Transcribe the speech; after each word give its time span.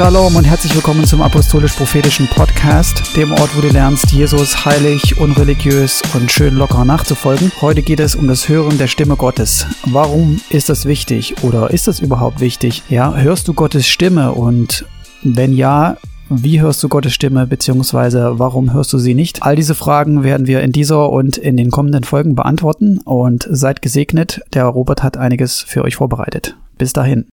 Shalom 0.00 0.34
und 0.34 0.44
herzlich 0.44 0.74
willkommen 0.74 1.04
zum 1.04 1.20
Apostolisch-Prophetischen 1.20 2.26
Podcast, 2.28 3.14
dem 3.18 3.32
Ort, 3.32 3.54
wo 3.54 3.60
du 3.60 3.68
lernst, 3.68 4.10
Jesus 4.10 4.64
heilig, 4.64 5.20
unreligiös 5.20 6.00
und 6.14 6.32
schön 6.32 6.54
locker 6.54 6.86
nachzufolgen. 6.86 7.52
Heute 7.60 7.82
geht 7.82 8.00
es 8.00 8.14
um 8.14 8.26
das 8.26 8.48
Hören 8.48 8.78
der 8.78 8.86
Stimme 8.86 9.16
Gottes. 9.16 9.66
Warum 9.84 10.40
ist 10.48 10.70
das 10.70 10.86
wichtig 10.86 11.44
oder 11.44 11.70
ist 11.70 11.86
das 11.86 12.00
überhaupt 12.00 12.40
wichtig? 12.40 12.82
Ja, 12.88 13.14
hörst 13.14 13.46
du 13.46 13.52
Gottes 13.52 13.86
Stimme 13.88 14.32
und 14.32 14.86
wenn 15.22 15.52
ja, 15.52 15.98
wie 16.30 16.62
hörst 16.62 16.82
du 16.82 16.88
Gottes 16.88 17.12
Stimme, 17.12 17.46
beziehungsweise 17.46 18.38
warum 18.38 18.72
hörst 18.72 18.94
du 18.94 18.98
sie 18.98 19.12
nicht? 19.12 19.42
All 19.42 19.54
diese 19.54 19.74
Fragen 19.74 20.22
werden 20.22 20.46
wir 20.46 20.62
in 20.62 20.72
dieser 20.72 21.10
und 21.10 21.36
in 21.36 21.58
den 21.58 21.70
kommenden 21.70 22.04
Folgen 22.04 22.34
beantworten 22.34 23.00
und 23.04 23.46
seid 23.50 23.82
gesegnet. 23.82 24.40
Der 24.54 24.64
Robert 24.64 25.02
hat 25.02 25.18
einiges 25.18 25.60
für 25.60 25.84
euch 25.84 25.96
vorbereitet. 25.96 26.56
Bis 26.78 26.94
dahin. 26.94 27.26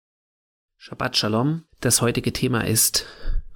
Shabbat 0.88 1.18
Shalom. 1.18 1.64
Das 1.82 2.04
heutige 2.04 2.32
Thema 2.32 2.62
ist 2.62 3.08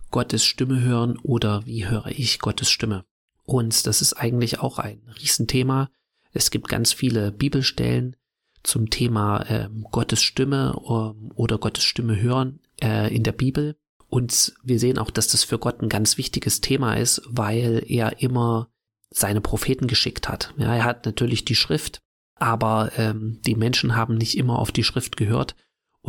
Gottes 0.10 0.44
Stimme 0.44 0.82
hören 0.82 1.16
oder 1.22 1.64
wie 1.68 1.86
höre 1.86 2.08
ich 2.08 2.40
Gottes 2.40 2.72
Stimme? 2.72 3.06
Und 3.44 3.86
das 3.86 4.02
ist 4.02 4.14
eigentlich 4.14 4.62
auch 4.62 4.80
ein 4.80 5.04
Riesenthema. 5.22 5.92
Es 6.32 6.50
gibt 6.50 6.70
ganz 6.70 6.92
viele 6.92 7.32
Bibelstellen 7.32 8.16
zum 8.64 8.90
Thema 8.90 9.42
äh, 9.42 9.70
Gottes 9.92 10.24
Stimme 10.24 10.74
äh, 10.76 11.34
oder 11.36 11.60
Gottes 11.60 11.84
Stimme 11.84 12.20
hören 12.20 12.62
äh, 12.82 13.16
in 13.16 13.22
der 13.22 13.34
Bibel. 13.34 13.76
Und 14.08 14.56
wir 14.64 14.80
sehen 14.80 14.98
auch, 14.98 15.12
dass 15.12 15.28
das 15.28 15.44
für 15.44 15.60
Gott 15.60 15.84
ein 15.84 15.90
ganz 15.90 16.18
wichtiges 16.18 16.62
Thema 16.62 16.96
ist, 16.96 17.22
weil 17.28 17.84
er 17.86 18.24
immer 18.24 18.72
seine 19.12 19.42
Propheten 19.42 19.86
geschickt 19.86 20.30
hat. 20.30 20.56
Ja, 20.58 20.74
er 20.74 20.84
hat 20.84 21.06
natürlich 21.06 21.46
die 21.46 21.54
Schrift, 21.54 22.02
aber 22.34 22.92
ähm, 22.98 23.40
die 23.46 23.54
Menschen 23.54 23.96
haben 23.96 24.16
nicht 24.16 24.36
immer 24.36 24.58
auf 24.58 24.72
die 24.72 24.84
Schrift 24.84 25.16
gehört 25.16 25.56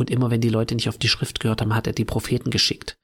und 0.01 0.09
immer 0.09 0.29
wenn 0.29 0.41
die 0.41 0.49
Leute 0.49 0.75
nicht 0.75 0.89
auf 0.89 0.97
die 0.97 1.07
Schrift 1.07 1.39
gehört 1.39 1.61
haben, 1.61 1.75
hat 1.75 1.87
er 1.87 1.93
die 1.93 2.05
Propheten 2.05 2.49
geschickt. 2.49 2.97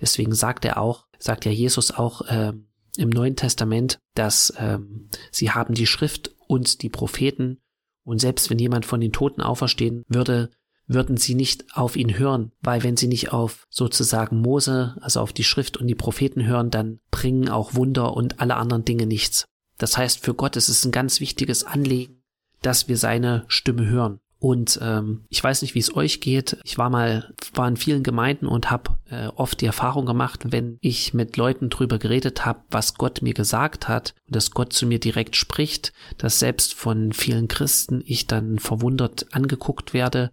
Deswegen 0.00 0.34
sagt 0.34 0.64
er 0.64 0.78
auch, 0.78 1.06
sagt 1.18 1.44
ja 1.44 1.50
Jesus 1.50 1.90
auch 1.90 2.22
äh, 2.22 2.52
im 2.96 3.10
Neuen 3.10 3.36
Testament, 3.36 3.98
dass 4.14 4.52
ähm, 4.58 5.08
sie 5.30 5.50
haben 5.50 5.74
die 5.74 5.86
Schrift 5.86 6.34
und 6.46 6.82
die 6.82 6.88
Propheten 6.88 7.58
und 8.04 8.20
selbst 8.20 8.50
wenn 8.50 8.58
jemand 8.58 8.86
von 8.86 9.00
den 9.00 9.12
Toten 9.12 9.40
auferstehen 9.40 10.04
würde, 10.08 10.50
würden 10.86 11.16
sie 11.16 11.34
nicht 11.34 11.76
auf 11.76 11.96
ihn 11.96 12.18
hören, 12.18 12.52
weil 12.60 12.82
wenn 12.82 12.96
sie 12.96 13.06
nicht 13.06 13.32
auf 13.32 13.66
sozusagen 13.70 14.40
Mose, 14.40 14.96
also 15.00 15.20
auf 15.20 15.32
die 15.32 15.44
Schrift 15.44 15.76
und 15.76 15.86
die 15.86 15.94
Propheten 15.94 16.44
hören, 16.44 16.70
dann 16.70 17.00
bringen 17.10 17.48
auch 17.48 17.74
Wunder 17.74 18.14
und 18.14 18.40
alle 18.40 18.56
anderen 18.56 18.84
Dinge 18.84 19.06
nichts. 19.06 19.46
Das 19.78 19.96
heißt, 19.96 20.24
für 20.24 20.34
Gott 20.34 20.56
ist 20.56 20.68
es 20.68 20.84
ein 20.84 20.92
ganz 20.92 21.20
wichtiges 21.20 21.64
Anliegen, 21.64 22.22
dass 22.60 22.88
wir 22.88 22.96
seine 22.96 23.44
Stimme 23.48 23.86
hören. 23.86 24.20
Und 24.42 24.80
ähm, 24.82 25.24
ich 25.28 25.42
weiß 25.42 25.62
nicht, 25.62 25.76
wie 25.76 25.78
es 25.78 25.94
euch 25.94 26.20
geht. 26.20 26.56
Ich 26.64 26.76
war 26.76 26.90
mal, 26.90 27.32
war 27.54 27.68
in 27.68 27.76
vielen 27.76 28.02
Gemeinden 28.02 28.48
und 28.48 28.72
habe 28.72 28.98
äh, 29.08 29.28
oft 29.28 29.60
die 29.60 29.66
Erfahrung 29.66 30.04
gemacht, 30.04 30.46
wenn 30.50 30.78
ich 30.80 31.14
mit 31.14 31.36
Leuten 31.36 31.70
drüber 31.70 32.00
geredet 32.00 32.44
habe, 32.44 32.58
was 32.68 32.94
Gott 32.94 33.22
mir 33.22 33.34
gesagt 33.34 33.86
hat 33.86 34.16
und 34.26 34.34
dass 34.34 34.50
Gott 34.50 34.72
zu 34.72 34.84
mir 34.84 34.98
direkt 34.98 35.36
spricht, 35.36 35.92
dass 36.18 36.40
selbst 36.40 36.74
von 36.74 37.12
vielen 37.12 37.46
Christen 37.46 38.02
ich 38.04 38.26
dann 38.26 38.58
verwundert 38.58 39.26
angeguckt 39.30 39.94
werde 39.94 40.32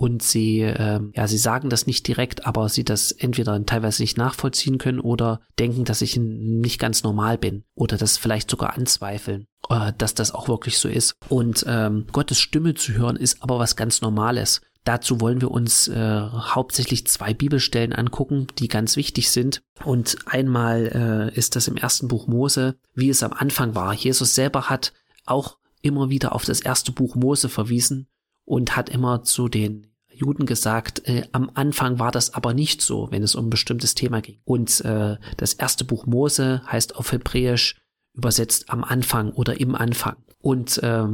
und 0.00 0.22
sie, 0.22 0.62
äh, 0.62 0.98
ja, 1.14 1.28
sie 1.28 1.36
sagen 1.36 1.68
das 1.68 1.86
nicht 1.86 2.08
direkt, 2.08 2.46
aber 2.46 2.70
sie 2.70 2.84
das 2.84 3.12
entweder 3.12 3.66
teilweise 3.66 4.02
nicht 4.02 4.16
nachvollziehen 4.16 4.78
können 4.78 4.98
oder 4.98 5.42
denken, 5.58 5.84
dass 5.84 6.00
ich 6.00 6.16
nicht 6.16 6.80
ganz 6.80 7.02
normal 7.02 7.36
bin 7.36 7.64
oder 7.74 7.98
das 7.98 8.16
vielleicht 8.16 8.50
sogar 8.50 8.78
anzweifeln, 8.78 9.46
äh, 9.68 9.92
dass 9.98 10.14
das 10.14 10.32
auch 10.32 10.48
wirklich 10.48 10.78
so 10.78 10.88
ist. 10.88 11.16
Und 11.28 11.66
ähm, 11.68 12.06
Gottes 12.12 12.38
Stimme 12.38 12.72
zu 12.72 12.94
hören 12.94 13.16
ist 13.16 13.42
aber 13.42 13.58
was 13.58 13.76
ganz 13.76 14.00
Normales. 14.00 14.62
Dazu 14.84 15.20
wollen 15.20 15.42
wir 15.42 15.50
uns 15.50 15.88
äh, 15.88 16.20
hauptsächlich 16.32 17.06
zwei 17.06 17.34
Bibelstellen 17.34 17.92
angucken, 17.92 18.46
die 18.58 18.68
ganz 18.68 18.96
wichtig 18.96 19.30
sind. 19.30 19.60
Und 19.84 20.16
einmal 20.24 21.30
äh, 21.34 21.38
ist 21.38 21.56
das 21.56 21.68
im 21.68 21.76
ersten 21.76 22.08
Buch 22.08 22.26
Mose, 22.26 22.76
wie 22.94 23.10
es 23.10 23.22
am 23.22 23.34
Anfang 23.34 23.74
war. 23.74 23.92
Jesus 23.92 24.34
selber 24.34 24.70
hat 24.70 24.94
auch 25.26 25.58
immer 25.82 26.08
wieder 26.08 26.34
auf 26.34 26.46
das 26.46 26.62
erste 26.62 26.90
Buch 26.90 27.16
Mose 27.16 27.50
verwiesen 27.50 28.06
und 28.46 28.76
hat 28.76 28.88
immer 28.88 29.22
zu 29.22 29.50
den 29.50 29.89
Juden 30.20 30.46
gesagt, 30.46 31.08
äh, 31.08 31.22
am 31.32 31.50
Anfang 31.54 31.98
war 31.98 32.12
das 32.12 32.34
aber 32.34 32.52
nicht 32.54 32.82
so, 32.82 33.08
wenn 33.10 33.22
es 33.22 33.34
um 33.34 33.46
ein 33.46 33.50
bestimmtes 33.50 33.94
Thema 33.94 34.20
ging. 34.20 34.38
Und 34.44 34.84
äh, 34.84 35.16
das 35.36 35.54
erste 35.54 35.84
Buch 35.84 36.06
Mose 36.06 36.62
heißt 36.70 36.96
auf 36.96 37.12
Hebräisch 37.12 37.76
übersetzt 38.14 38.70
am 38.70 38.84
Anfang 38.84 39.32
oder 39.32 39.60
im 39.60 39.74
Anfang. 39.74 40.16
Und 40.42 40.82
äh, 40.82 41.04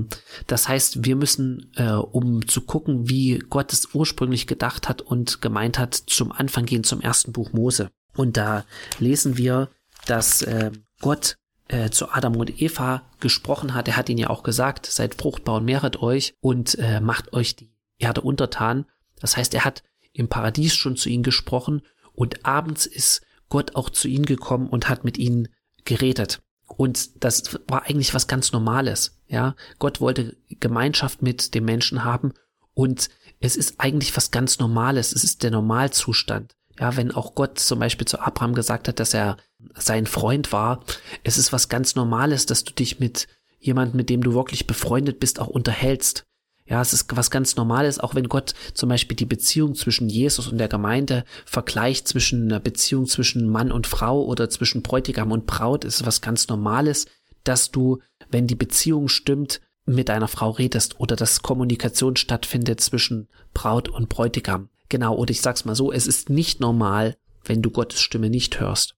das 0.47 0.69
heißt, 0.69 1.05
wir 1.05 1.17
müssen, 1.17 1.73
äh, 1.77 1.91
um 1.91 2.47
zu 2.47 2.63
gucken, 2.63 3.09
wie 3.09 3.39
Gott 3.39 3.73
es 3.73 3.95
ursprünglich 3.95 4.47
gedacht 4.47 4.89
hat 4.89 5.03
und 5.03 5.41
gemeint 5.41 5.79
hat, 5.79 5.95
zum 5.95 6.33
Anfang 6.33 6.65
gehen 6.65 6.85
zum 6.85 7.01
ersten 7.01 7.33
Buch 7.33 7.53
Mose. 7.53 7.91
Und 8.15 8.37
da 8.37 8.65
lesen 8.99 9.37
wir, 9.37 9.69
dass 10.07 10.43
äh, 10.43 10.71
Gott 11.01 11.37
äh, 11.69 11.91
zu 11.91 12.11
Adam 12.11 12.37
und 12.37 12.63
Eva 12.63 13.03
gesprochen 13.21 13.75
hat. 13.75 13.89
Er 13.89 13.97
hat 13.97 14.09
ihnen 14.09 14.19
ja 14.19 14.31
auch 14.31 14.43
gesagt, 14.43 14.87
seid 14.87 15.17
fruchtbar 15.17 15.57
und 15.57 15.65
mehret 15.65 16.01
euch 16.01 16.35
und 16.41 16.79
äh, 16.79 17.01
macht 17.01 17.33
euch 17.33 17.57
die 17.57 17.73
Erde 17.99 18.21
untertan. 18.21 18.87
Das 19.21 19.37
heißt, 19.37 19.55
er 19.55 19.65
hat 19.65 19.83
im 20.13 20.29
Paradies 20.29 20.75
schon 20.75 20.97
zu 20.97 21.09
ihnen 21.09 21.23
gesprochen 21.23 21.83
und 22.13 22.45
abends 22.45 22.87
ist 22.87 23.23
Gott 23.49 23.77
auch 23.77 23.91
zu 23.91 24.09
ihnen 24.09 24.27
gekommen 24.27 24.69
und 24.69 24.89
hat 24.89 25.05
mit 25.05 25.19
ihnen 25.19 25.49
geredet. 25.85 26.43
Und 26.67 27.25
das 27.25 27.59
war 27.69 27.85
eigentlich 27.85 28.13
was 28.13 28.27
ganz 28.27 28.53
Normales. 28.53 29.21
Ja, 29.29 29.55
Gott 29.79 30.01
wollte 30.01 30.37
Gemeinschaft 30.61 31.23
mit 31.23 31.55
dem 31.55 31.65
Menschen 31.65 32.05
haben 32.05 32.33
und 32.75 33.09
es 33.41 33.57
ist 33.57 33.77
eigentlich 33.79 34.17
was 34.17 34.31
ganz 34.31 34.59
Normales. 34.59 35.13
Es 35.13 35.25
ist 35.25 35.43
der 35.43 35.51
Normalzustand. 35.51 36.55
Ja, 36.79 36.97
wenn 36.97 37.11
auch 37.11 37.35
Gott 37.35 37.59
zum 37.59 37.79
Beispiel 37.79 38.07
zu 38.07 38.21
Abraham 38.21 38.55
gesagt 38.55 38.89
hat, 38.89 39.01
dass 39.01 39.15
er 39.15 39.39
sein 39.75 40.07
Freund 40.07 40.53
war, 40.53 40.85
es 41.25 41.39
ist 41.39 41.53
was 41.53 41.69
ganz 41.69 41.95
Normales, 41.95 42.45
dass 42.47 42.65
du 42.65 42.75
dich 42.75 43.01
mit 43.01 43.29
jemandem, 43.59 43.97
mit 43.97 44.11
dem 44.11 44.23
du 44.23 44.35
wirklich 44.35 44.67
befreundet 44.67 45.21
bist, 45.21 45.41
auch 45.41 45.49
unterhältst. 45.49 46.27
Ja, 46.67 46.81
es 46.81 46.93
ist 46.93 47.17
was 47.17 47.31
ganz 47.31 47.55
Normales, 47.57 48.01
auch 48.01 48.15
wenn 48.15 48.29
Gott 48.29 48.55
zum 48.75 48.89
Beispiel 48.89 49.17
die 49.17 49.25
Beziehung 49.25 49.77
zwischen 49.77 50.09
Jesus 50.09 50.49
und 50.49 50.59
der 50.59 50.69
Gemeinde 50.69 51.25
vergleicht 51.45 52.09
zwischen 52.09 52.45
einer 52.45 52.59
Beziehung 52.59 53.07
zwischen 53.07 53.49
Mann 53.49 53.71
und 53.71 53.87
Frau 53.87 54.25
oder 54.25 54.51
zwischen 54.51 54.83
Bräutigam 54.83 55.31
und 55.31 55.47
Braut, 55.47 55.85
ist 55.85 56.05
was 56.05 56.21
ganz 56.21 56.49
Normales, 56.49 57.07
dass 57.45 57.71
du, 57.71 58.01
wenn 58.31 58.49
die 58.49 58.57
Beziehung 58.57 59.07
stimmt, 59.07 59.61
mit 59.87 60.09
deiner 60.09 60.27
Frau 60.27 60.51
redest 60.51 60.99
oder 60.99 61.15
dass 61.15 61.43
Kommunikation 61.43 62.17
stattfindet 62.17 62.81
zwischen 62.81 63.29
Braut 63.55 63.89
und 63.89 64.09
Bräutigam. 64.09 64.69
Genau, 64.89 65.15
oder 65.15 65.31
ich 65.31 65.41
sag's 65.41 65.65
mal 65.65 65.77
so, 65.77 65.93
es 65.93 66.09
ist 66.09 66.29
nicht 66.31 66.59
normal, 66.59 67.17
wenn 67.45 67.63
du 67.63 67.71
Gottes 67.71 68.01
Stimme 68.01 68.29
nicht 68.29 68.59
hörst. 68.59 68.97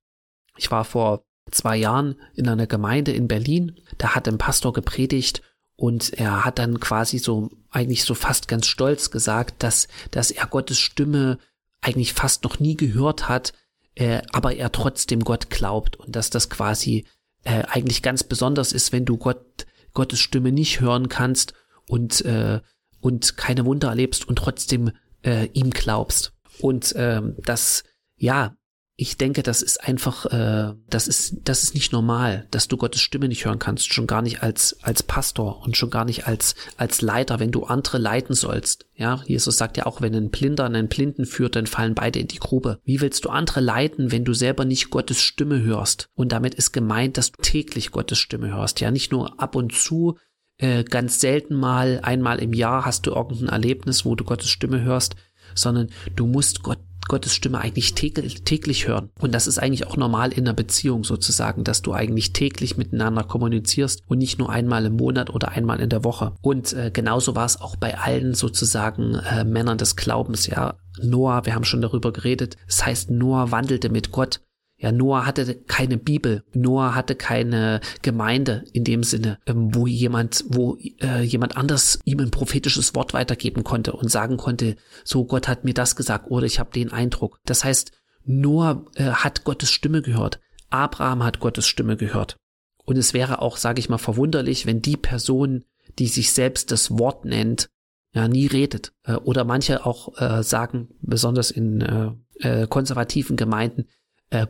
Ich 0.56 0.70
war 0.70 0.84
vor 0.84 1.24
zwei 1.50 1.76
Jahren 1.76 2.16
in 2.34 2.48
einer 2.48 2.66
Gemeinde 2.66 3.12
in 3.12 3.28
Berlin, 3.28 3.78
da 3.98 4.14
hat 4.14 4.26
ein 4.26 4.38
Pastor 4.38 4.72
gepredigt 4.72 5.42
und 5.80 6.12
er 6.14 6.44
hat 6.44 6.58
dann 6.58 6.80
quasi 6.80 7.18
so, 7.18 7.50
eigentlich 7.70 8.02
so 8.02 8.14
fast 8.14 8.48
ganz 8.48 8.66
stolz 8.66 9.12
gesagt, 9.12 9.62
dass, 9.62 9.86
dass 10.10 10.32
er 10.32 10.48
Gottes 10.48 10.80
Stimme 10.80 11.38
eigentlich 11.80 12.14
fast 12.14 12.42
noch 12.42 12.58
nie 12.58 12.76
gehört 12.76 13.28
hat, 13.28 13.52
äh, 13.94 14.22
aber 14.32 14.56
er 14.56 14.72
trotzdem 14.72 15.20
Gott 15.20 15.50
glaubt 15.50 15.94
und 15.94 16.16
dass 16.16 16.30
das 16.30 16.50
quasi 16.50 17.06
äh, 17.44 17.62
eigentlich 17.68 18.02
ganz 18.02 18.24
besonders 18.24 18.72
ist, 18.72 18.90
wenn 18.90 19.04
du 19.04 19.18
Gott, 19.18 19.66
Gottes 19.94 20.18
Stimme 20.18 20.50
nicht 20.50 20.80
hören 20.80 21.08
kannst 21.08 21.54
und, 21.86 22.24
äh, 22.24 22.60
und 22.98 23.36
keine 23.36 23.64
Wunder 23.64 23.90
erlebst 23.90 24.26
und 24.26 24.34
trotzdem 24.34 24.90
äh, 25.22 25.46
ihm 25.52 25.70
glaubst. 25.70 26.32
Und 26.60 26.92
ähm, 26.96 27.36
das, 27.44 27.84
ja, 28.16 28.56
ich 29.00 29.16
denke, 29.16 29.44
das 29.44 29.62
ist 29.62 29.84
einfach, 29.84 30.26
äh, 30.26 30.74
das 30.90 31.06
ist, 31.06 31.36
das 31.44 31.62
ist 31.62 31.74
nicht 31.74 31.92
normal, 31.92 32.48
dass 32.50 32.66
du 32.66 32.76
Gottes 32.76 33.00
Stimme 33.00 33.28
nicht 33.28 33.44
hören 33.44 33.60
kannst, 33.60 33.94
schon 33.94 34.08
gar 34.08 34.22
nicht 34.22 34.42
als 34.42 34.76
als 34.82 35.04
Pastor 35.04 35.62
und 35.62 35.76
schon 35.76 35.88
gar 35.88 36.04
nicht 36.04 36.26
als 36.26 36.56
als 36.76 37.00
Leiter, 37.00 37.38
wenn 37.38 37.52
du 37.52 37.62
andere 37.62 37.98
leiten 37.98 38.34
sollst. 38.34 38.86
Ja, 38.96 39.22
Jesus 39.24 39.56
sagt 39.56 39.76
ja 39.76 39.86
auch, 39.86 40.00
wenn 40.00 40.16
ein 40.16 40.30
Blinder 40.30 40.64
einen 40.64 40.88
Blinden 40.88 41.26
führt, 41.26 41.54
dann 41.54 41.68
fallen 41.68 41.94
beide 41.94 42.18
in 42.18 42.26
die 42.26 42.40
Grube. 42.40 42.80
Wie 42.82 43.00
willst 43.00 43.24
du 43.24 43.28
andere 43.28 43.60
leiten, 43.60 44.10
wenn 44.10 44.24
du 44.24 44.34
selber 44.34 44.64
nicht 44.64 44.90
Gottes 44.90 45.22
Stimme 45.22 45.62
hörst? 45.62 46.08
Und 46.16 46.32
damit 46.32 46.56
ist 46.56 46.72
gemeint, 46.72 47.18
dass 47.18 47.30
du 47.30 47.40
täglich 47.40 47.92
Gottes 47.92 48.18
Stimme 48.18 48.52
hörst, 48.52 48.80
ja, 48.80 48.90
nicht 48.90 49.12
nur 49.12 49.40
ab 49.40 49.54
und 49.54 49.72
zu. 49.72 50.18
Äh, 50.56 50.82
ganz 50.82 51.20
selten 51.20 51.54
mal, 51.54 52.00
einmal 52.02 52.40
im 52.40 52.52
Jahr 52.52 52.84
hast 52.84 53.06
du 53.06 53.12
irgendein 53.12 53.48
Erlebnis, 53.48 54.04
wo 54.04 54.16
du 54.16 54.24
Gottes 54.24 54.50
Stimme 54.50 54.82
hörst, 54.82 55.14
sondern 55.54 55.90
du 56.16 56.26
musst 56.26 56.64
Gott 56.64 56.80
Gottes 57.06 57.34
Stimme 57.34 57.60
eigentlich 57.60 57.94
täglich, 57.94 58.86
hören. 58.86 59.10
Und 59.20 59.34
das 59.34 59.46
ist 59.46 59.58
eigentlich 59.58 59.86
auch 59.86 59.96
normal 59.96 60.32
in 60.32 60.46
einer 60.46 60.54
Beziehung 60.54 61.04
sozusagen, 61.04 61.64
dass 61.64 61.82
du 61.82 61.92
eigentlich 61.92 62.32
täglich 62.32 62.76
miteinander 62.76 63.24
kommunizierst 63.24 64.02
und 64.06 64.18
nicht 64.18 64.38
nur 64.38 64.50
einmal 64.50 64.84
im 64.86 64.96
Monat 64.96 65.30
oder 65.30 65.50
einmal 65.50 65.80
in 65.80 65.88
der 65.88 66.04
Woche. 66.04 66.32
Und 66.42 66.72
äh, 66.72 66.90
genauso 66.92 67.34
war 67.34 67.46
es 67.46 67.60
auch 67.60 67.76
bei 67.76 67.98
allen 67.98 68.34
sozusagen 68.34 69.14
äh, 69.14 69.44
Männern 69.44 69.78
des 69.78 69.96
Glaubens, 69.96 70.46
ja. 70.46 70.74
Noah, 71.00 71.46
wir 71.46 71.54
haben 71.54 71.64
schon 71.64 71.80
darüber 71.80 72.12
geredet. 72.12 72.56
Das 72.66 72.84
heißt, 72.84 73.10
Noah 73.10 73.52
wandelte 73.52 73.88
mit 73.88 74.10
Gott. 74.10 74.40
Ja, 74.80 74.92
Noah 74.92 75.26
hatte 75.26 75.56
keine 75.56 75.98
Bibel, 75.98 76.44
Noah 76.54 76.94
hatte 76.94 77.16
keine 77.16 77.80
Gemeinde 78.02 78.64
in 78.72 78.84
dem 78.84 79.02
Sinne, 79.02 79.40
ähm, 79.46 79.74
wo 79.74 79.88
jemand, 79.88 80.44
wo 80.48 80.76
äh, 81.00 81.22
jemand 81.22 81.56
anders 81.56 81.98
ihm 82.04 82.20
ein 82.20 82.30
prophetisches 82.30 82.94
Wort 82.94 83.12
weitergeben 83.12 83.64
konnte 83.64 83.92
und 83.92 84.08
sagen 84.08 84.36
konnte, 84.36 84.76
so 85.04 85.24
Gott 85.24 85.48
hat 85.48 85.64
mir 85.64 85.74
das 85.74 85.96
gesagt 85.96 86.30
oder 86.30 86.46
ich 86.46 86.60
habe 86.60 86.70
den 86.70 86.92
Eindruck. 86.92 87.40
Das 87.44 87.64
heißt, 87.64 87.90
Noah 88.24 88.84
äh, 88.94 89.04
hat 89.06 89.42
Gottes 89.42 89.72
Stimme 89.72 90.00
gehört. 90.00 90.38
Abraham 90.70 91.24
hat 91.24 91.40
Gottes 91.40 91.66
Stimme 91.66 91.96
gehört. 91.96 92.36
Und 92.84 92.96
es 92.98 93.14
wäre 93.14 93.42
auch, 93.42 93.56
sage 93.56 93.80
ich 93.80 93.88
mal, 93.88 93.98
verwunderlich, 93.98 94.64
wenn 94.64 94.80
die 94.80 94.96
Person, 94.96 95.64
die 95.98 96.06
sich 96.06 96.32
selbst 96.32 96.70
das 96.70 96.96
Wort 96.98 97.24
nennt, 97.24 97.68
ja, 98.14 98.28
nie 98.28 98.46
redet. 98.46 98.92
Äh, 99.02 99.14
oder 99.14 99.44
manche 99.44 99.84
auch 99.84 100.20
äh, 100.20 100.44
sagen, 100.44 100.88
besonders 101.00 101.50
in 101.50 101.80
äh, 101.80 102.10
äh, 102.40 102.66
konservativen 102.68 103.36
Gemeinden, 103.36 103.86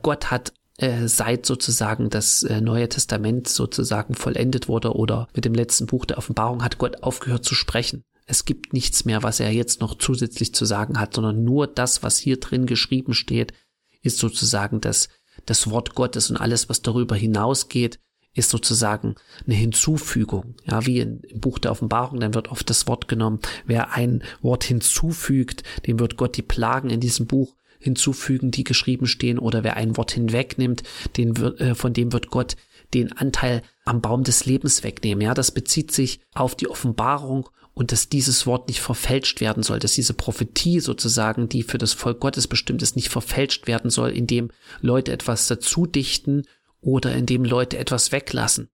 Gott 0.02 0.30
hat 0.30 0.52
äh, 0.78 1.08
seit 1.08 1.44
sozusagen 1.44 2.08
das 2.08 2.44
äh, 2.44 2.60
Neue 2.60 2.88
Testament 2.88 3.48
sozusagen 3.48 4.14
vollendet 4.14 4.68
wurde 4.68 4.94
oder 4.94 5.28
mit 5.34 5.44
dem 5.44 5.54
letzten 5.54 5.86
Buch 5.86 6.04
der 6.04 6.18
Offenbarung 6.18 6.62
hat 6.62 6.78
Gott 6.78 7.02
aufgehört 7.02 7.44
zu 7.44 7.56
sprechen. 7.56 8.04
Es 8.26 8.44
gibt 8.44 8.72
nichts 8.72 9.04
mehr, 9.04 9.24
was 9.24 9.40
er 9.40 9.50
jetzt 9.50 9.80
noch 9.80 9.98
zusätzlich 9.98 10.54
zu 10.54 10.64
sagen 10.64 11.00
hat, 11.00 11.14
sondern 11.14 11.42
nur 11.42 11.66
das, 11.66 12.04
was 12.04 12.16
hier 12.16 12.38
drin 12.38 12.66
geschrieben 12.66 13.12
steht, 13.12 13.54
ist 14.02 14.18
sozusagen 14.18 14.80
das, 14.80 15.08
das 15.46 15.68
Wort 15.68 15.96
Gottes 15.96 16.30
und 16.30 16.36
alles, 16.36 16.68
was 16.68 16.80
darüber 16.82 17.16
hinausgeht, 17.16 17.98
ist 18.34 18.50
sozusagen 18.50 19.16
eine 19.46 19.56
Hinzufügung. 19.56 20.54
Ja, 20.64 20.86
wie 20.86 21.00
im 21.00 21.22
Buch 21.34 21.58
der 21.58 21.72
Offenbarung, 21.72 22.20
dann 22.20 22.34
wird 22.34 22.48
oft 22.48 22.70
das 22.70 22.86
Wort 22.86 23.08
genommen. 23.08 23.40
Wer 23.66 23.94
ein 23.94 24.22
Wort 24.42 24.62
hinzufügt, 24.62 25.64
dem 25.86 25.98
wird 25.98 26.16
Gott 26.16 26.36
die 26.36 26.42
Plagen 26.42 26.90
in 26.90 27.00
diesem 27.00 27.26
Buch 27.26 27.56
hinzufügen, 27.78 28.50
die 28.50 28.64
geschrieben 28.64 29.06
stehen, 29.06 29.38
oder 29.38 29.64
wer 29.64 29.76
ein 29.76 29.96
Wort 29.96 30.12
hinwegnimmt, 30.12 30.82
den 31.16 31.36
äh, 31.36 31.74
von 31.74 31.92
dem 31.92 32.12
wird 32.12 32.30
Gott 32.30 32.56
den 32.94 33.12
Anteil 33.12 33.62
am 33.84 34.00
Baum 34.00 34.24
des 34.24 34.46
Lebens 34.46 34.82
wegnehmen. 34.82 35.22
Ja, 35.22 35.34
das 35.34 35.50
bezieht 35.50 35.92
sich 35.92 36.20
auf 36.32 36.54
die 36.54 36.68
Offenbarung 36.68 37.48
und 37.74 37.92
dass 37.92 38.08
dieses 38.08 38.46
Wort 38.46 38.68
nicht 38.68 38.80
verfälscht 38.80 39.40
werden 39.40 39.62
soll, 39.62 39.78
dass 39.78 39.92
diese 39.92 40.14
Prophetie 40.14 40.80
sozusagen, 40.80 41.48
die 41.48 41.62
für 41.62 41.78
das 41.78 41.92
Volk 41.92 42.18
Gottes 42.18 42.48
bestimmt 42.48 42.82
ist, 42.82 42.96
nicht 42.96 43.08
verfälscht 43.08 43.66
werden 43.66 43.90
soll, 43.90 44.10
indem 44.10 44.50
Leute 44.80 45.12
etwas 45.12 45.46
dazu 45.46 45.86
dichten 45.86 46.42
oder 46.80 47.14
indem 47.14 47.44
Leute 47.44 47.78
etwas 47.78 48.10
weglassen. 48.10 48.68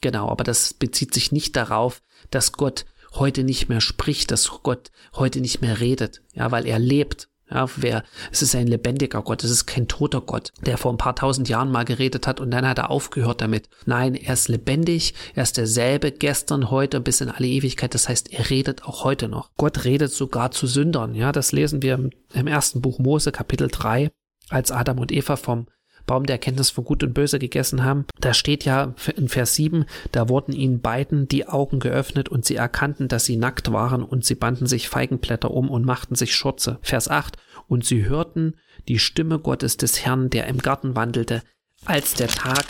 Genau, 0.00 0.28
aber 0.28 0.44
das 0.44 0.74
bezieht 0.74 1.14
sich 1.14 1.30
nicht 1.32 1.56
darauf, 1.56 2.02
dass 2.30 2.52
Gott 2.52 2.84
heute 3.14 3.44
nicht 3.44 3.68
mehr 3.68 3.80
spricht, 3.80 4.30
dass 4.30 4.48
Gott 4.62 4.90
heute 5.14 5.40
nicht 5.40 5.60
mehr 5.60 5.80
redet, 5.80 6.22
ja, 6.34 6.50
weil 6.50 6.66
er 6.66 6.78
lebt 6.78 7.28
ja, 7.50 7.66
wer, 7.76 8.04
es 8.30 8.42
ist 8.42 8.54
ein 8.54 8.66
lebendiger 8.66 9.22
Gott, 9.22 9.42
es 9.42 9.50
ist 9.50 9.66
kein 9.66 9.88
toter 9.88 10.20
Gott, 10.20 10.52
der 10.64 10.76
vor 10.76 10.92
ein 10.92 10.98
paar 10.98 11.16
tausend 11.16 11.48
Jahren 11.48 11.70
mal 11.70 11.84
geredet 11.84 12.26
hat 12.26 12.40
und 12.40 12.50
dann 12.50 12.66
hat 12.66 12.78
er 12.78 12.90
aufgehört 12.90 13.40
damit. 13.40 13.68
Nein, 13.86 14.14
er 14.14 14.34
ist 14.34 14.48
lebendig, 14.48 15.14
er 15.34 15.44
ist 15.44 15.56
derselbe 15.56 16.12
gestern, 16.12 16.70
heute 16.70 17.00
bis 17.00 17.20
in 17.20 17.30
alle 17.30 17.46
Ewigkeit. 17.46 17.94
Das 17.94 18.08
heißt, 18.08 18.32
er 18.32 18.50
redet 18.50 18.84
auch 18.84 19.04
heute 19.04 19.28
noch. 19.28 19.50
Gott 19.56 19.84
redet 19.84 20.12
sogar 20.12 20.50
zu 20.50 20.66
Sündern. 20.66 21.14
Ja, 21.14 21.32
das 21.32 21.52
lesen 21.52 21.82
wir 21.82 21.94
im, 21.94 22.10
im 22.34 22.46
ersten 22.46 22.82
Buch 22.82 22.98
Mose, 22.98 23.32
Kapitel 23.32 23.68
3, 23.68 24.10
als 24.50 24.70
Adam 24.70 24.98
und 24.98 25.12
Eva 25.12 25.36
vom 25.36 25.66
Baum 26.08 26.26
der 26.26 26.34
Erkenntnis 26.34 26.70
von 26.70 26.82
Gut 26.82 27.04
und 27.04 27.14
Böse 27.14 27.38
gegessen 27.38 27.84
haben. 27.84 28.06
Da 28.18 28.34
steht 28.34 28.64
ja 28.64 28.94
in 29.14 29.28
Vers 29.28 29.54
7, 29.54 29.84
da 30.10 30.28
wurden 30.28 30.52
ihnen 30.52 30.80
beiden 30.80 31.28
die 31.28 31.46
Augen 31.46 31.78
geöffnet 31.78 32.28
und 32.28 32.44
sie 32.44 32.56
erkannten, 32.56 33.06
dass 33.06 33.24
sie 33.24 33.36
nackt 33.36 33.72
waren 33.72 34.02
und 34.02 34.24
sie 34.24 34.34
banden 34.34 34.66
sich 34.66 34.88
Feigenblätter 34.88 35.52
um 35.52 35.70
und 35.70 35.84
machten 35.84 36.16
sich 36.16 36.34
Schurze. 36.34 36.80
Vers 36.82 37.08
8, 37.08 37.36
und 37.68 37.84
sie 37.84 38.08
hörten 38.08 38.54
die 38.88 38.98
Stimme 38.98 39.38
Gottes 39.38 39.76
des 39.76 40.04
Herrn, 40.04 40.30
der 40.30 40.48
im 40.48 40.58
Garten 40.58 40.96
wandelte, 40.96 41.42
als 41.84 42.14
der 42.14 42.28
Tag 42.28 42.64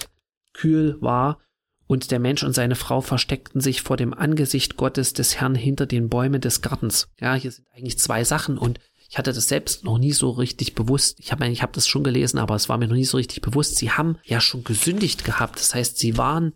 kühl 0.53 0.99
war 1.01 1.39
und 1.89 2.11
der 2.11 2.19
Mensch 2.19 2.43
und 2.43 2.53
seine 2.53 2.75
Frau 2.75 3.01
versteckten 3.01 3.61
sich 3.61 3.83
vor 3.83 3.97
dem 3.97 4.13
Angesicht 4.13 4.77
Gottes 4.77 5.15
des 5.15 5.41
Herrn 5.41 5.55
hinter 5.55 5.87
den 5.87 6.11
Bäumen 6.11 6.41
des 6.41 6.61
Gartens. 6.61 7.09
Ja, 7.19 7.35
hier 7.35 7.51
sind 7.51 7.67
eigentlich 7.75 7.99
zwei 7.99 8.25
Sachen 8.25 8.59
und 8.59 8.79
ich 9.09 9.17
hatte 9.17 9.33
das 9.33 9.49
selbst 9.49 9.85
noch 9.85 9.99
nie 9.99 10.13
so 10.13 10.31
richtig 10.31 10.75
bewusst. 10.75 11.19
Ich 11.19 11.33
habe 11.33 11.49
ich 11.49 11.63
habe 11.63 11.73
das 11.73 11.89
schon 11.89 12.05
gelesen, 12.05 12.39
aber 12.39 12.55
es 12.55 12.69
war 12.69 12.77
mir 12.77 12.89
noch 12.89 12.95
nie 12.95 13.07
so 13.07 13.17
richtig 13.17 13.41
bewusst. 13.41 13.77
Sie 13.77 13.91
haben 13.91 14.19
ja 14.23 14.41
schon 14.41 14.65
gesündigt 14.65 15.25
gehabt. 15.25 15.59
Das 15.59 15.75
heißt, 15.75 15.99
sie 15.99 16.19
waren 16.19 16.53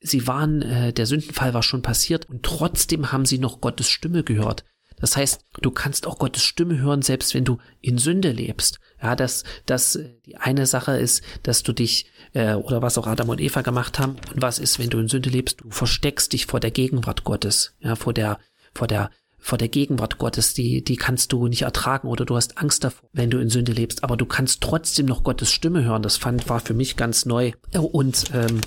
sie 0.00 0.26
waren 0.28 0.62
äh, 0.62 0.92
der 0.92 1.06
Sündenfall 1.06 1.52
war 1.52 1.64
schon 1.64 1.82
passiert 1.82 2.28
und 2.30 2.44
trotzdem 2.44 3.10
haben 3.10 3.26
sie 3.26 3.38
noch 3.38 3.60
Gottes 3.60 3.88
Stimme 3.88 4.22
gehört. 4.22 4.64
Das 4.98 5.16
heißt, 5.16 5.44
du 5.60 5.70
kannst 5.70 6.06
auch 6.06 6.18
Gottes 6.18 6.42
Stimme 6.42 6.78
hören, 6.78 7.02
selbst 7.02 7.34
wenn 7.34 7.44
du 7.44 7.58
in 7.80 7.98
Sünde 7.98 8.30
lebst. 8.30 8.78
Ja, 9.02 9.14
dass 9.16 9.42
das 9.66 9.96
äh, 9.96 10.14
die 10.24 10.36
eine 10.36 10.66
Sache 10.66 10.96
ist, 10.96 11.22
dass 11.42 11.64
du 11.64 11.72
dich 11.72 12.06
äh, 12.34 12.54
oder 12.54 12.82
was 12.82 12.98
auch 12.98 13.08
Adam 13.08 13.30
und 13.30 13.40
Eva 13.40 13.62
gemacht 13.62 13.98
haben. 13.98 14.16
Und 14.32 14.40
was 14.40 14.60
ist, 14.60 14.78
wenn 14.78 14.90
du 14.90 14.98
in 14.98 15.08
Sünde 15.08 15.28
lebst? 15.28 15.60
Du 15.60 15.70
versteckst 15.70 16.32
dich 16.32 16.46
vor 16.46 16.60
der 16.60 16.70
Gegenwart 16.70 17.24
Gottes, 17.24 17.74
ja, 17.80 17.96
vor 17.96 18.14
der 18.14 18.38
vor 18.74 18.86
der 18.86 19.10
vor 19.46 19.58
der 19.58 19.68
Gegenwart 19.68 20.18
Gottes, 20.18 20.54
die, 20.54 20.82
die 20.82 20.96
kannst 20.96 21.32
du 21.32 21.46
nicht 21.46 21.62
ertragen 21.62 22.08
oder 22.08 22.24
du 22.24 22.34
hast 22.34 22.58
Angst 22.58 22.82
davor, 22.82 23.08
wenn 23.12 23.30
du 23.30 23.38
in 23.38 23.48
Sünde 23.48 23.70
lebst. 23.70 24.02
Aber 24.02 24.16
du 24.16 24.26
kannst 24.26 24.60
trotzdem 24.60 25.06
noch 25.06 25.22
Gottes 25.22 25.52
Stimme 25.52 25.84
hören. 25.84 26.02
Das 26.02 26.16
fand, 26.16 26.48
war 26.48 26.58
für 26.58 26.74
mich 26.74 26.96
ganz 26.96 27.26
neu. 27.26 27.52
Und 27.72 28.24
ähm, 28.34 28.60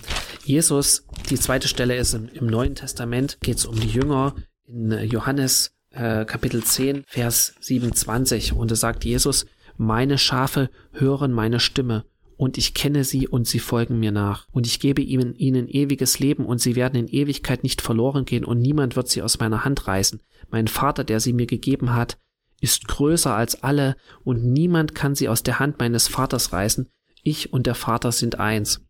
Jesus, 0.46 1.06
die 1.30 1.38
zweite 1.38 1.68
Stelle 1.68 1.98
ist 1.98 2.14
im, 2.14 2.30
im 2.30 2.48
Neuen 2.48 2.76
Testament, 2.76 3.40
geht 3.42 3.58
es 3.58 3.66
um 3.66 3.78
die 3.78 3.90
Jünger 3.90 4.36
in 4.68 4.94
äh, 4.94 5.04
Johannes 5.04 5.72
äh, 5.92 6.24
Kapitel 6.24 6.64
10, 6.64 7.04
Vers 7.08 7.56
27. 7.60 8.54
Und 8.54 8.72
es 8.72 8.80
sagt 8.80 9.04
Jesus, 9.04 9.48
meine 9.76 10.18
Schafe 10.18 10.70
hören 10.94 11.34
meine 11.34 11.60
Stimme 11.60 12.06
und 12.40 12.58
ich 12.58 12.74
kenne 12.74 13.04
sie 13.04 13.28
und 13.28 13.48
sie 13.48 13.60
folgen 13.60 14.00
mir 14.00 14.14
nach. 14.14 14.48
Und 14.54 14.66
ich 14.66 14.80
gebe 14.80 15.02
ihnen, 15.02 15.36
ihnen 15.36 15.68
ewiges 15.68 16.20
Leben 16.20 16.46
und 16.46 16.60
sie 16.60 16.78
werden 16.78 16.96
in 16.96 17.10
Ewigkeit 17.10 17.64
nicht 17.64 17.82
verloren 17.82 18.24
gehen 18.24 18.46
und 18.46 18.62
niemand 18.62 18.96
wird 18.96 19.10
sie 19.10 19.22
aus 19.22 19.40
meiner 19.40 19.66
Hand 19.66 19.88
reißen. 19.88 20.22
Mein 20.50 20.70
Vater, 20.70 21.04
der 21.04 21.20
sie 21.20 21.34
mir 21.34 21.48
gegeben 21.48 21.94
hat, 21.94 22.18
ist 22.62 22.88
größer 22.88 23.36
als 23.36 23.62
alle 23.62 23.98
und 24.24 24.42
niemand 24.42 24.96
kann 24.96 25.16
sie 25.16 25.28
aus 25.28 25.44
der 25.44 25.60
Hand 25.60 25.80
meines 25.80 26.08
Vaters 26.08 26.54
reißen. 26.54 26.88
Ich 27.24 27.52
und 27.52 27.68
der 27.68 27.76
Vater 27.76 28.14
sind 28.14 28.40
eins. 28.40 28.86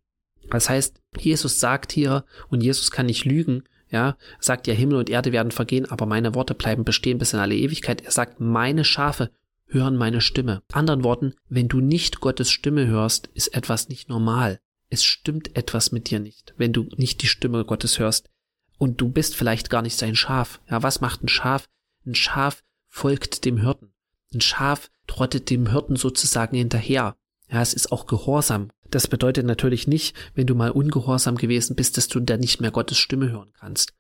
Das 0.51 0.69
heißt, 0.69 1.01
Jesus 1.18 1.60
sagt 1.60 1.92
hier, 1.92 2.25
und 2.50 2.62
Jesus 2.62 2.92
kann 2.92 3.07
nicht 3.07 3.25
lügen, 3.25 3.63
ja, 3.90 4.16
sagt 4.40 4.68
ja, 4.68 4.75
Himmel 4.75 5.00
und 5.00 5.10
Erde 5.10 5.31
werden 5.31 5.51
vergehen, 5.51 5.90
aber 5.90 6.06
meine 6.06 6.36
Worte 6.36 6.54
bleiben 6.54 6.84
bestehen 6.84 7.18
bis 7.18 7.34
in 7.34 7.40
alle 7.40 7.56
Ewigkeit. 7.56 8.01
Er 8.01 8.12
sagt, 8.12 8.40
meine 8.40 8.86
Schafe 8.86 9.31
hören 9.69 9.95
meine 9.95 10.21
Stimme. 10.21 10.63
Anderen 10.74 11.04
Worten, 11.04 11.33
wenn 11.48 11.68
du 11.68 11.80
nicht 11.80 12.19
Gottes 12.19 12.51
Stimme 12.51 12.88
hörst, 12.88 13.27
ist 13.33 13.54
etwas 13.54 13.89
nicht 13.89 14.10
normal. 14.10 14.60
Es 14.89 15.04
stimmt 15.04 15.56
etwas 15.56 15.92
mit 15.92 16.10
dir 16.10 16.19
nicht, 16.19 16.54
wenn 16.57 16.74
du 16.74 16.89
nicht 16.98 17.21
die 17.21 17.27
Stimme 17.27 17.63
Gottes 17.63 18.00
hörst. 18.00 18.30
Und 18.77 19.00
du 19.00 19.10
bist 19.10 19.36
vielleicht 19.36 19.70
gar 19.70 19.82
nicht 19.82 19.98
sein 19.98 20.15
Schaf. 20.15 20.60
Ja, 20.70 20.82
was 20.84 21.01
macht 21.01 21.24
ein 21.24 21.27
Schaf? 21.27 21.67
Ein 22.05 22.15
Schaf 22.15 22.63
folgt 22.88 23.46
dem 23.46 23.58
Hirten. 23.58 23.93
Ein 24.34 24.41
Schaf 24.41 24.89
trottet 25.05 25.50
dem 25.50 25.70
Hirten 25.70 25.96
sozusagen 25.96 26.55
hinterher. 26.55 27.15
Ja, 27.51 27.62
es 27.62 27.74
ist 27.74 27.91
auch 27.91 28.05
gehorsam. 28.08 28.70
Das 28.89 29.08
bedeutet 29.08 29.46
natürlich 29.46 29.88
nicht, 29.88 30.15
wenn 30.34 30.48
du 30.48 30.55
mal 30.55 30.72
ungehorsam 30.72 31.36
gewesen 31.36 31.75
bist, 31.75 31.98
dass 31.98 32.08
du 32.08 32.20
dann 32.20 32.39
nicht 32.39 32.62
mehr 32.62 32.72
Gottes 32.72 32.98
Stimme 32.98 33.29
hören 33.29 33.51
kannst. 33.60 33.93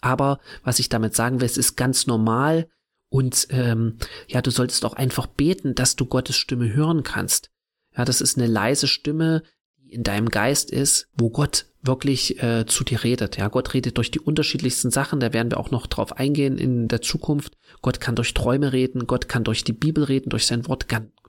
Aber 0.00 0.40
was 0.64 0.80
ich 0.80 0.88
damit 0.88 1.14
sagen 1.14 1.40
will, 1.40 1.46
es 1.46 1.56
ist 1.56 1.76
ganz 1.76 2.06
normal, 2.06 2.68
und 3.12 3.48
ähm, 3.50 3.98
ja, 4.26 4.40
du 4.40 4.50
solltest 4.50 4.86
auch 4.86 4.94
einfach 4.94 5.26
beten, 5.26 5.74
dass 5.74 5.96
du 5.96 6.06
Gottes 6.06 6.34
Stimme 6.34 6.72
hören 6.72 7.02
kannst. 7.02 7.50
Ja, 7.94 8.06
das 8.06 8.22
ist 8.22 8.38
eine 8.38 8.46
leise 8.46 8.88
Stimme, 8.88 9.42
die 9.76 9.92
in 9.92 10.02
deinem 10.02 10.30
Geist 10.30 10.70
ist, 10.70 11.08
wo 11.12 11.28
Gott 11.28 11.66
wirklich 11.82 12.42
äh, 12.42 12.64
zu 12.64 12.84
dir 12.84 13.04
redet. 13.04 13.36
Ja, 13.36 13.48
Gott 13.48 13.74
redet 13.74 13.98
durch 13.98 14.10
die 14.10 14.20
unterschiedlichsten 14.20 14.90
Sachen, 14.90 15.20
da 15.20 15.34
werden 15.34 15.52
wir 15.52 15.60
auch 15.60 15.70
noch 15.70 15.88
drauf 15.88 16.16
eingehen 16.16 16.56
in 16.56 16.88
der 16.88 17.02
Zukunft. 17.02 17.58
Gott 17.82 18.00
kann 18.00 18.14
durch 18.14 18.32
Träume 18.32 18.72
reden, 18.72 19.06
Gott 19.06 19.28
kann 19.28 19.44
durch 19.44 19.62
die 19.62 19.74
Bibel 19.74 20.04
reden, 20.04 20.30
durch 20.30 20.46
sein 20.46 20.66
Wort, 20.66 20.86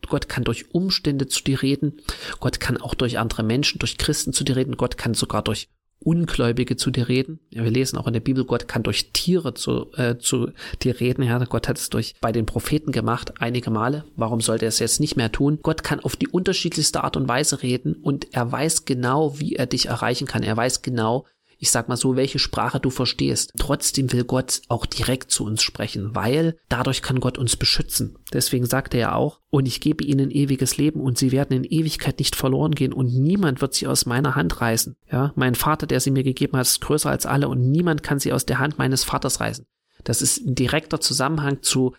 Gott 0.08 0.30
kann 0.30 0.46
durch 0.46 0.74
Umstände 0.74 1.28
zu 1.28 1.44
dir 1.44 1.62
reden, 1.62 1.98
Gott 2.40 2.62
kann 2.62 2.78
auch 2.78 2.96
durch 2.96 3.20
andere 3.20 3.44
Menschen, 3.44 3.80
durch 3.80 3.98
Christen 3.98 4.32
zu 4.32 4.46
dir 4.46 4.56
reden, 4.56 4.78
Gott 4.78 4.98
kann 4.98 5.16
sogar 5.16 5.42
durch 5.42 5.68
Ungläubige 6.03 6.75
zu 6.75 6.91
dir 6.91 7.07
reden. 7.07 7.39
Ja, 7.50 7.63
wir 7.63 7.72
lesen 7.72 7.98
auch 7.98 8.07
in 8.07 8.13
der 8.13 8.19
Bibel, 8.19 8.45
Gott 8.45 8.67
kann 8.67 8.83
durch 8.83 9.12
Tiere 9.13 9.53
zu, 9.53 9.91
äh, 9.93 10.17
zu 10.17 10.51
dir 10.81 11.00
reden. 11.00 11.24
Ja, 11.24 11.38
Gott 11.45 11.67
hat 11.67 11.77
es 11.77 11.89
durch 11.89 12.15
bei 12.22 12.31
den 12.31 12.45
Propheten 12.45 12.91
gemacht, 12.91 13.33
einige 13.39 13.72
Male. 13.72 14.05
Warum 14.15 14.41
sollte 14.41 14.65
er 14.65 14.69
es 14.69 14.79
jetzt 14.79 15.00
nicht 15.00 15.15
mehr 15.15 15.31
tun? 15.31 15.60
Gott 15.63 15.83
kann 15.83 16.00
auf 16.00 16.15
die 16.15 16.27
unterschiedlichste 16.27 17.03
Art 17.03 17.17
und 17.17 17.27
Weise 17.27 17.63
reden 17.63 17.95
und 17.95 18.33
er 18.33 18.51
weiß 18.51 18.86
genau, 18.86 19.39
wie 19.39 19.55
er 19.55 19.65
dich 19.65 19.88
erreichen 19.88 20.27
kann. 20.27 20.43
Er 20.43 20.57
weiß 20.57 20.81
genau, 20.81 21.25
ich 21.63 21.72
sag 21.72 21.88
mal 21.88 21.96
so, 21.96 22.17
welche 22.17 22.39
Sprache 22.39 22.82
du 22.82 22.89
verstehst. 22.89 23.53
Trotzdem 23.58 24.12
will 24.12 24.25
Gott 24.25 24.63
auch 24.67 24.86
direkt 24.86 25.32
zu 25.32 25.46
uns 25.46 25.63
sprechen, 25.63 26.13
weil 26.13 26.58
dadurch 26.67 27.01
kann 27.01 27.22
Gott 27.22 27.38
uns 27.38 27.55
beschützen. 27.55 28.17
Deswegen 28.34 28.65
sagt 28.65 28.93
er 28.93 29.00
ja 29.00 29.15
auch, 29.15 29.39
und 29.50 29.65
ich 29.65 29.79
gebe 29.79 30.03
ihnen 30.03 30.29
ewiges 30.29 30.75
Leben 30.75 31.00
und 31.00 31.17
sie 31.17 31.32
werden 31.32 31.55
in 31.55 31.63
Ewigkeit 31.63 32.20
nicht 32.20 32.36
verloren 32.36 32.75
gehen 32.75 32.91
und 32.91 33.13
niemand 33.13 33.62
wird 33.62 33.75
sie 33.75 33.88
aus 33.88 34.05
meiner 34.05 34.36
Hand 34.36 34.60
reißen. 34.60 34.98
Ja, 35.10 35.32
mein 35.38 35.55
Vater, 35.55 35.88
der 35.88 36.01
sie 36.01 36.12
mir 36.12 36.24
gegeben 36.24 36.58
hat, 36.58 36.65
ist 36.65 36.82
größer 36.82 37.10
als 37.10 37.25
alle 37.25 37.48
und 37.48 37.72
niemand 37.72 38.03
kann 38.03 38.20
sie 38.20 38.34
aus 38.34 38.46
der 38.46 38.60
Hand 38.60 38.77
meines 38.77 39.05
Vaters 39.05 39.39
reißen. 39.39 39.65
Das 40.03 40.22
ist 40.22 40.46
ein 40.46 40.55
direkter 40.55 41.00
Zusammenhang 41.00 41.62
zu 41.62 41.96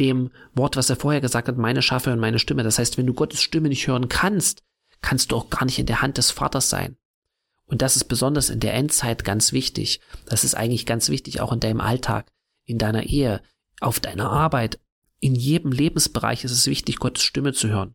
dem 0.00 0.32
Wort, 0.52 0.76
was 0.76 0.90
er 0.90 0.96
vorher 0.96 1.20
gesagt 1.20 1.46
hat, 1.46 1.58
meine 1.58 1.80
Schafe 1.80 2.12
und 2.12 2.18
meine 2.18 2.40
Stimme. 2.40 2.64
Das 2.64 2.80
heißt, 2.80 2.98
wenn 2.98 3.06
du 3.06 3.14
Gottes 3.14 3.40
Stimme 3.40 3.68
nicht 3.68 3.86
hören 3.86 4.08
kannst, 4.08 4.64
kannst 5.00 5.30
du 5.30 5.36
auch 5.36 5.48
gar 5.48 5.64
nicht 5.64 5.78
in 5.78 5.86
der 5.86 6.02
Hand 6.02 6.18
des 6.18 6.32
Vaters 6.32 6.70
sein. 6.70 6.96
Und 7.66 7.82
das 7.82 7.96
ist 7.96 8.04
besonders 8.04 8.48
in 8.48 8.60
der 8.60 8.74
Endzeit 8.74 9.24
ganz 9.24 9.52
wichtig. 9.52 10.00
Das 10.26 10.44
ist 10.44 10.54
eigentlich 10.54 10.86
ganz 10.86 11.08
wichtig 11.08 11.40
auch 11.40 11.52
in 11.52 11.60
deinem 11.60 11.80
Alltag, 11.80 12.30
in 12.64 12.78
deiner 12.78 13.02
Ehe, 13.02 13.42
auf 13.80 14.00
deiner 14.00 14.30
Arbeit. 14.30 14.78
In 15.20 15.34
jedem 15.34 15.72
Lebensbereich 15.72 16.44
ist 16.44 16.52
es 16.52 16.66
wichtig, 16.66 16.98
Gottes 16.98 17.24
Stimme 17.24 17.52
zu 17.52 17.68
hören. 17.68 17.94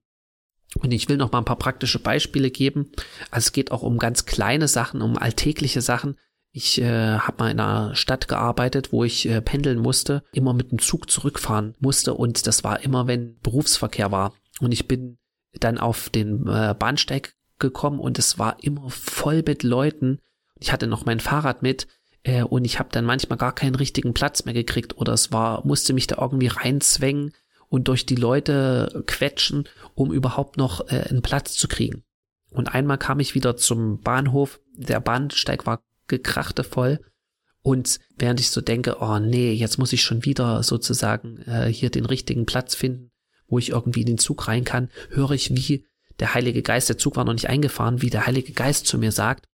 Und 0.79 0.91
ich 0.91 1.09
will 1.09 1.17
noch 1.17 1.31
mal 1.31 1.39
ein 1.39 1.45
paar 1.45 1.57
praktische 1.57 1.99
Beispiele 1.99 2.49
geben. 2.49 2.91
Also 3.29 3.47
es 3.47 3.51
geht 3.51 3.71
auch 3.71 3.81
um 3.81 3.97
ganz 3.97 4.25
kleine 4.25 4.67
Sachen, 4.67 5.01
um 5.01 5.17
alltägliche 5.17 5.81
Sachen. 5.81 6.17
Ich 6.53 6.81
äh, 6.81 7.17
habe 7.17 7.37
mal 7.39 7.51
in 7.51 7.59
einer 7.59 7.95
Stadt 7.95 8.27
gearbeitet, 8.27 8.91
wo 8.91 9.03
ich 9.03 9.27
äh, 9.27 9.41
pendeln 9.41 9.79
musste, 9.79 10.23
immer 10.33 10.53
mit 10.53 10.71
dem 10.71 10.79
Zug 10.79 11.09
zurückfahren 11.09 11.75
musste 11.79 12.13
und 12.13 12.45
das 12.45 12.63
war 12.63 12.83
immer, 12.83 13.07
wenn 13.07 13.37
Berufsverkehr 13.39 14.11
war. 14.11 14.33
Und 14.59 14.73
ich 14.73 14.87
bin 14.87 15.17
dann 15.59 15.77
auf 15.77 16.09
den 16.09 16.47
äh, 16.47 16.75
Bahnsteig 16.77 17.33
gekommen 17.61 17.99
und 17.99 18.19
es 18.19 18.37
war 18.37 18.61
immer 18.61 18.89
voll 18.89 19.43
mit 19.45 19.63
Leuten. 19.63 20.19
Ich 20.59 20.73
hatte 20.73 20.87
noch 20.87 21.05
mein 21.05 21.21
Fahrrad 21.21 21.61
mit 21.61 21.87
äh, 22.23 22.43
und 22.43 22.65
ich 22.65 22.79
habe 22.79 22.89
dann 22.91 23.05
manchmal 23.05 23.37
gar 23.37 23.55
keinen 23.55 23.75
richtigen 23.75 24.13
Platz 24.13 24.43
mehr 24.43 24.53
gekriegt 24.53 24.97
oder 24.97 25.13
es 25.13 25.31
war 25.31 25.65
musste 25.65 25.93
mich 25.93 26.07
da 26.07 26.17
irgendwie 26.19 26.47
reinzwängen 26.47 27.33
und 27.69 27.87
durch 27.87 28.05
die 28.05 28.15
Leute 28.15 29.03
quetschen, 29.07 29.69
um 29.95 30.11
überhaupt 30.11 30.57
noch 30.57 30.89
äh, 30.89 31.05
einen 31.09 31.21
Platz 31.21 31.53
zu 31.53 31.69
kriegen. 31.69 32.03
Und 32.49 32.73
einmal 32.73 32.97
kam 32.97 33.21
ich 33.21 33.33
wieder 33.33 33.55
zum 33.55 34.01
Bahnhof, 34.01 34.59
der 34.75 34.99
Bahnsteig 34.99 35.65
war 35.65 35.81
gekrachte 36.07 36.65
voll 36.65 36.99
und 37.63 37.99
während 38.17 38.39
ich 38.39 38.49
so 38.49 38.61
denke, 38.61 38.97
oh 38.99 39.19
nee, 39.19 39.53
jetzt 39.53 39.77
muss 39.77 39.93
ich 39.93 40.01
schon 40.01 40.25
wieder 40.25 40.63
sozusagen 40.63 41.39
äh, 41.43 41.67
hier 41.71 41.89
den 41.89 42.05
richtigen 42.05 42.45
Platz 42.45 42.75
finden, 42.75 43.11
wo 43.47 43.59
ich 43.59 43.69
irgendwie 43.69 44.01
in 44.01 44.07
den 44.07 44.17
Zug 44.17 44.47
rein 44.47 44.63
kann, 44.63 44.89
höre 45.09 45.31
ich, 45.31 45.55
wie 45.55 45.85
der 46.21 46.35
Heilige 46.35 46.61
Geist, 46.61 46.87
der 46.87 46.99
Zug 46.99 47.15
war 47.17 47.25
noch 47.25 47.33
nicht 47.33 47.49
eingefahren, 47.49 48.01
wie 48.01 48.11
der 48.11 48.27
Heilige 48.27 48.53
Geist 48.53 48.85
zu 48.85 48.97
mir 48.97 49.11
sagt, 49.11 49.47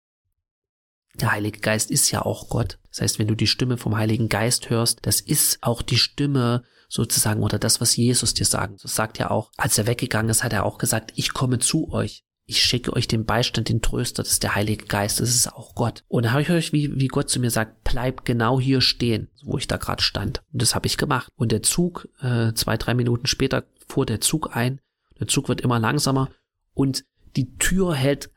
der 1.15 1.33
Heilige 1.33 1.61
Geist 1.61 1.91
ist 1.91 2.11
ja 2.11 2.23
auch 2.23 2.49
Gott. 2.51 2.79
Das 2.91 3.01
heißt, 3.01 3.19
wenn 3.19 3.29
du 3.29 3.35
die 3.35 3.47
Stimme 3.47 3.79
vom 3.79 3.97
Heiligen 3.97 4.29
Geist 4.29 4.69
hörst, 4.69 4.99
das 5.03 5.21
ist 5.21 5.59
auch 5.63 5.81
die 5.81 5.97
Stimme 5.97 6.65
sozusagen 6.89 7.43
oder 7.43 7.59
das, 7.59 7.81
was 7.81 7.97
Jesus 7.97 8.35
dir 8.35 8.45
sagt. 8.45 8.85
Das 8.85 8.95
sagt 8.95 9.19
ja 9.19 9.31
auch, 9.31 9.51
als 9.57 9.79
er 9.79 9.87
weggegangen 9.87 10.29
ist, 10.29 10.45
hat 10.45 10.53
er 10.53 10.67
auch 10.67 10.77
gesagt, 10.77 11.13
ich 11.15 11.33
komme 11.33 11.61
zu 11.61 11.91
euch. 11.93 12.25
Ich 12.49 12.63
schicke 12.63 12.93
euch 12.93 13.09
den 13.09 13.25
Beistand, 13.25 13.69
den 13.69 13.81
Tröster, 13.81 14.23
das 14.23 14.33
ist 14.33 14.43
der 14.43 14.55
Heilige 14.55 14.87
Geist, 14.87 15.21
das 15.21 15.31
ist 15.31 15.53
auch 15.53 15.75
Gott. 15.75 16.05
Und 16.09 16.25
da 16.25 16.33
habe 16.33 16.43
ich 16.43 16.51
euch, 16.51 16.73
wie, 16.73 16.95
wie 16.95 17.09
Gott 17.09 17.31
zu 17.31 17.41
mir 17.41 17.51
sagt, 17.51 17.83
bleib 17.85 18.25
genau 18.25 18.61
hier 18.61 18.81
stehen, 18.81 19.29
wo 19.45 19.57
ich 19.57 19.67
da 19.69 19.79
gerade 19.79 20.03
stand. 20.03 20.43
Und 20.53 20.63
das 20.63 20.75
habe 20.75 20.87
ich 20.87 20.97
gemacht. 20.97 21.29
Und 21.37 21.53
der 21.53 21.63
Zug, 21.63 22.09
äh, 22.21 22.53
zwei, 22.55 22.77
drei 22.77 22.95
Minuten 22.95 23.27
später 23.27 23.65
fuhr 23.89 24.05
der 24.05 24.21
Zug 24.21 24.55
ein. 24.55 24.81
Der 25.19 25.27
Zug 25.27 25.49
wird 25.49 25.61
immer 25.61 25.79
langsamer 25.79 26.29
und 26.77 27.05
die 27.37 27.57
Tür 27.57 27.95
hält 27.95 28.31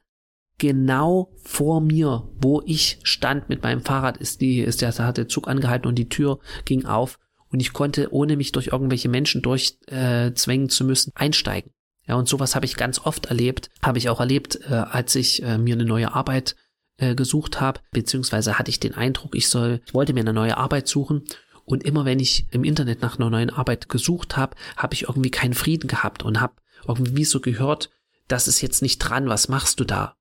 genau 0.57 1.31
vor 1.43 1.81
mir, 1.81 2.29
wo 2.41 2.61
ich 2.65 2.99
stand 3.03 3.49
mit 3.49 3.63
meinem 3.63 3.81
Fahrrad, 3.81 4.17
ist 4.17 4.41
die, 4.41 4.59
ist 4.59 4.81
der, 4.81 4.97
hat 4.97 5.17
der 5.17 5.27
Zug 5.27 5.47
angehalten 5.47 5.87
und 5.87 5.95
die 5.95 6.09
Tür 6.09 6.39
ging 6.65 6.85
auf 6.85 7.19
und 7.49 7.59
ich 7.59 7.73
konnte, 7.73 8.13
ohne 8.13 8.37
mich 8.37 8.51
durch 8.51 8.67
irgendwelche 8.67 9.09
Menschen 9.09 9.41
durchzwängen 9.41 10.65
äh, 10.65 10.69
zu 10.69 10.85
müssen, 10.85 11.11
einsteigen. 11.15 11.71
Ja, 12.07 12.15
und 12.15 12.27
sowas 12.27 12.55
habe 12.55 12.65
ich 12.65 12.75
ganz 12.75 12.99
oft 12.99 13.27
erlebt. 13.27 13.69
Habe 13.83 13.97
ich 13.97 14.09
auch 14.09 14.19
erlebt, 14.19 14.59
äh, 14.69 14.73
als 14.73 15.15
ich 15.15 15.43
äh, 15.43 15.57
mir 15.57 15.75
eine 15.75 15.85
neue 15.85 16.13
Arbeit 16.13 16.55
äh, 16.97 17.15
gesucht 17.15 17.59
habe, 17.59 17.81
beziehungsweise 17.91 18.57
hatte 18.57 18.71
ich 18.71 18.79
den 18.79 18.95
Eindruck, 18.95 19.35
ich 19.35 19.49
soll, 19.49 19.81
ich 19.85 19.93
wollte 19.93 20.13
mir 20.13 20.21
eine 20.21 20.33
neue 20.33 20.57
Arbeit 20.57 20.87
suchen. 20.87 21.25
Und 21.65 21.83
immer 21.83 22.05
wenn 22.05 22.19
ich 22.19 22.47
im 22.51 22.63
Internet 22.63 23.01
nach 23.01 23.19
einer 23.19 23.29
neuen 23.29 23.49
Arbeit 23.49 23.89
gesucht 23.89 24.37
habe, 24.37 24.55
habe 24.75 24.93
ich 24.93 25.03
irgendwie 25.03 25.29
keinen 25.29 25.53
Frieden 25.53 25.87
gehabt 25.87 26.23
und 26.23 26.41
habe 26.41 26.53
irgendwie 26.87 27.25
so 27.25 27.41
gehört, 27.41 27.89
das 28.29 28.47
ist 28.47 28.61
jetzt 28.61 28.81
nicht 28.81 28.99
dran, 28.99 29.27
was 29.27 29.49
machst 29.49 29.79
du 29.79 29.83
da? 29.83 30.15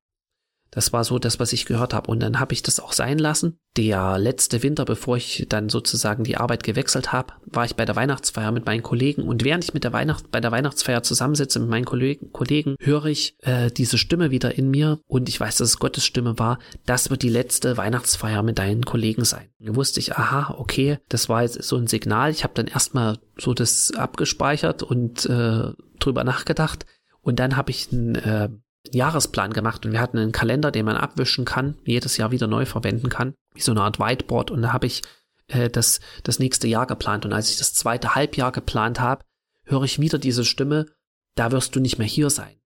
Das 0.71 0.93
war 0.93 1.03
so 1.03 1.19
das, 1.19 1.41
was 1.41 1.53
ich 1.53 1.65
gehört 1.65 1.95
habe. 1.95 2.11
Und 2.11 2.21
dann 2.21 2.41
habe 2.41 2.53
ich 2.53 2.63
das 2.63 2.81
auch 2.81 2.93
sein 2.93 3.19
lassen. 3.19 3.59
Der 3.77 4.19
letzte 4.19 4.63
Winter, 4.63 4.85
bevor 4.85 5.17
ich 5.17 5.47
dann 5.49 5.69
sozusagen 5.69 6.25
die 6.25 6.37
Arbeit 6.37 6.63
gewechselt 6.63 7.11
habe, 7.11 7.33
war 7.47 7.65
ich 7.65 7.75
bei 7.75 7.85
der 7.87 7.97
Weihnachtsfeier 7.97 8.53
mit 8.53 8.67
meinen 8.67 8.83
Kollegen. 8.83 9.23
Und 9.23 9.45
während 9.45 9.65
ich 9.65 9.73
mit 9.73 9.85
der 9.85 9.93
Weihnacht 9.93 10.31
bei 10.31 10.41
der 10.41 10.53
Weihnachtsfeier 10.53 11.03
zusammensitze 11.03 11.59
mit 11.61 11.71
meinen 11.71 11.85
Kollegen, 11.87 12.33
Kollegen 12.33 12.77
höre 12.81 13.07
ich 13.07 13.35
äh, 13.41 13.71
diese 13.71 13.97
Stimme 13.97 14.31
wieder 14.31 14.59
in 14.59 14.71
mir. 14.71 15.01
Und 15.07 15.29
ich 15.29 15.41
weiß, 15.41 15.57
dass 15.57 15.69
es 15.69 15.79
Gottes 15.79 16.05
Stimme 16.05 16.39
war. 16.39 16.59
Das 16.85 17.09
wird 17.09 17.23
die 17.23 17.31
letzte 17.31 17.77
Weihnachtsfeier 17.77 18.43
mit 18.43 18.59
deinen 18.59 18.85
Kollegen 18.85 19.25
sein. 19.25 19.49
Da 19.61 19.75
wusste 19.75 20.01
ich, 20.01 20.17
aha, 20.17 20.55
okay, 20.59 20.99
das 21.09 21.31
war 21.31 21.43
jetzt 21.43 21.63
so 21.63 21.77
ein 21.77 21.87
Signal. 21.87 22.31
Ich 22.31 22.45
habe 22.45 22.55
dann 22.55 22.67
erstmal 22.67 23.19
so 23.39 23.55
das 23.55 23.93
abgespeichert 23.97 24.83
und 24.83 25.25
äh, 25.27 25.73
drüber 25.99 26.25
nachgedacht. 26.25 26.85
Und 27.29 27.37
dann 27.37 27.59
habe 27.59 27.71
ich 27.71 27.93
ein 27.93 28.15
äh, 28.15 28.49
Jahresplan 28.91 29.53
gemacht 29.53 29.85
und 29.85 29.93
wir 29.93 30.01
hatten 30.01 30.17
einen 30.17 30.33
Kalender, 30.33 30.71
den 30.71 30.87
man 30.87 30.97
abwischen 30.97 31.45
kann, 31.45 31.77
jedes 31.85 32.17
Jahr 32.17 32.31
wieder 32.31 32.47
neu 32.47 32.65
verwenden 32.65 33.11
kann, 33.11 33.35
wie 33.53 33.61
so 33.61 33.71
eine 33.71 33.83
Art 33.83 34.01
Whiteboard. 34.01 34.51
Und 34.51 34.63
da 34.63 34.73
habe 34.73 34.87
ich 34.87 35.03
äh, 35.49 35.69
das, 35.69 36.01
das 36.23 36.39
nächste 36.39 36.69
Jahr 36.69 36.87
geplant. 36.87 37.27
Und 37.27 37.35
als 37.35 37.51
ich 37.51 37.59
das 37.59 37.75
zweite 37.75 38.15
Halbjahr 38.15 38.51
geplant 38.51 38.99
habe, 38.99 39.27
höre 39.65 39.83
ich 39.83 40.01
wieder 40.01 40.17
diese 40.17 40.47
Stimme, 40.47 40.87
da 41.35 41.53
wirst 41.53 41.77
du 41.77 41.81
nicht 41.81 41.99
mehr 41.99 42.07
hier 42.07 42.31
sein. 42.31 42.57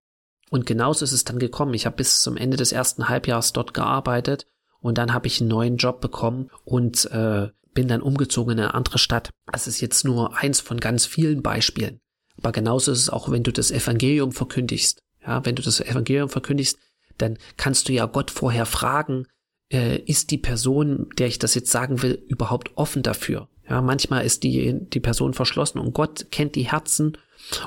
Und 0.49 0.65
genauso 0.65 1.03
ist 1.03 1.11
es 1.11 1.25
dann 1.25 1.39
gekommen. 1.39 1.73
Ich 1.73 1.85
habe 1.85 1.97
bis 1.97 2.21
zum 2.21 2.37
Ende 2.37 2.55
des 2.55 2.71
ersten 2.71 3.09
Halbjahres 3.09 3.51
dort 3.51 3.73
gearbeitet 3.73 4.47
und 4.79 4.97
dann 4.97 5.13
habe 5.13 5.27
ich 5.27 5.41
einen 5.41 5.49
neuen 5.49 5.75
Job 5.75 5.99
bekommen 5.99 6.49
und 6.63 7.03
äh, 7.11 7.49
bin 7.73 7.89
dann 7.89 8.01
umgezogen 8.01 8.53
in 8.53 8.63
eine 8.63 8.75
andere 8.75 8.97
Stadt. 8.97 9.29
Das 9.51 9.67
ist 9.67 9.81
jetzt 9.81 10.05
nur 10.05 10.37
eins 10.37 10.61
von 10.61 10.79
ganz 10.79 11.05
vielen 11.05 11.43
Beispielen. 11.43 11.99
Aber 12.37 12.51
genauso 12.51 12.91
ist 12.91 12.99
es 12.99 13.09
auch, 13.09 13.29
wenn 13.29 13.43
du 13.43 13.51
das 13.51 13.71
Evangelium 13.71 14.31
verkündigst. 14.31 14.99
Ja, 15.25 15.45
wenn 15.45 15.55
du 15.55 15.61
das 15.61 15.79
Evangelium 15.79 16.29
verkündigst, 16.29 16.77
dann 17.17 17.37
kannst 17.57 17.87
du 17.87 17.93
ja 17.93 18.05
Gott 18.05 18.31
vorher 18.31 18.65
fragen, 18.65 19.27
äh, 19.71 19.99
ist 19.99 20.31
die 20.31 20.37
Person, 20.37 21.09
der 21.17 21.27
ich 21.27 21.39
das 21.39 21.55
jetzt 21.55 21.71
sagen 21.71 22.01
will, 22.01 22.23
überhaupt 22.27 22.71
offen 22.75 23.03
dafür? 23.03 23.47
Ja, 23.69 23.81
manchmal 23.81 24.25
ist 24.25 24.43
die, 24.43 24.73
die 24.79 24.99
Person 24.99 25.33
verschlossen 25.33 25.79
und 25.79 25.93
Gott 25.93 26.27
kennt 26.31 26.55
die 26.55 26.71
Herzen. 26.71 27.17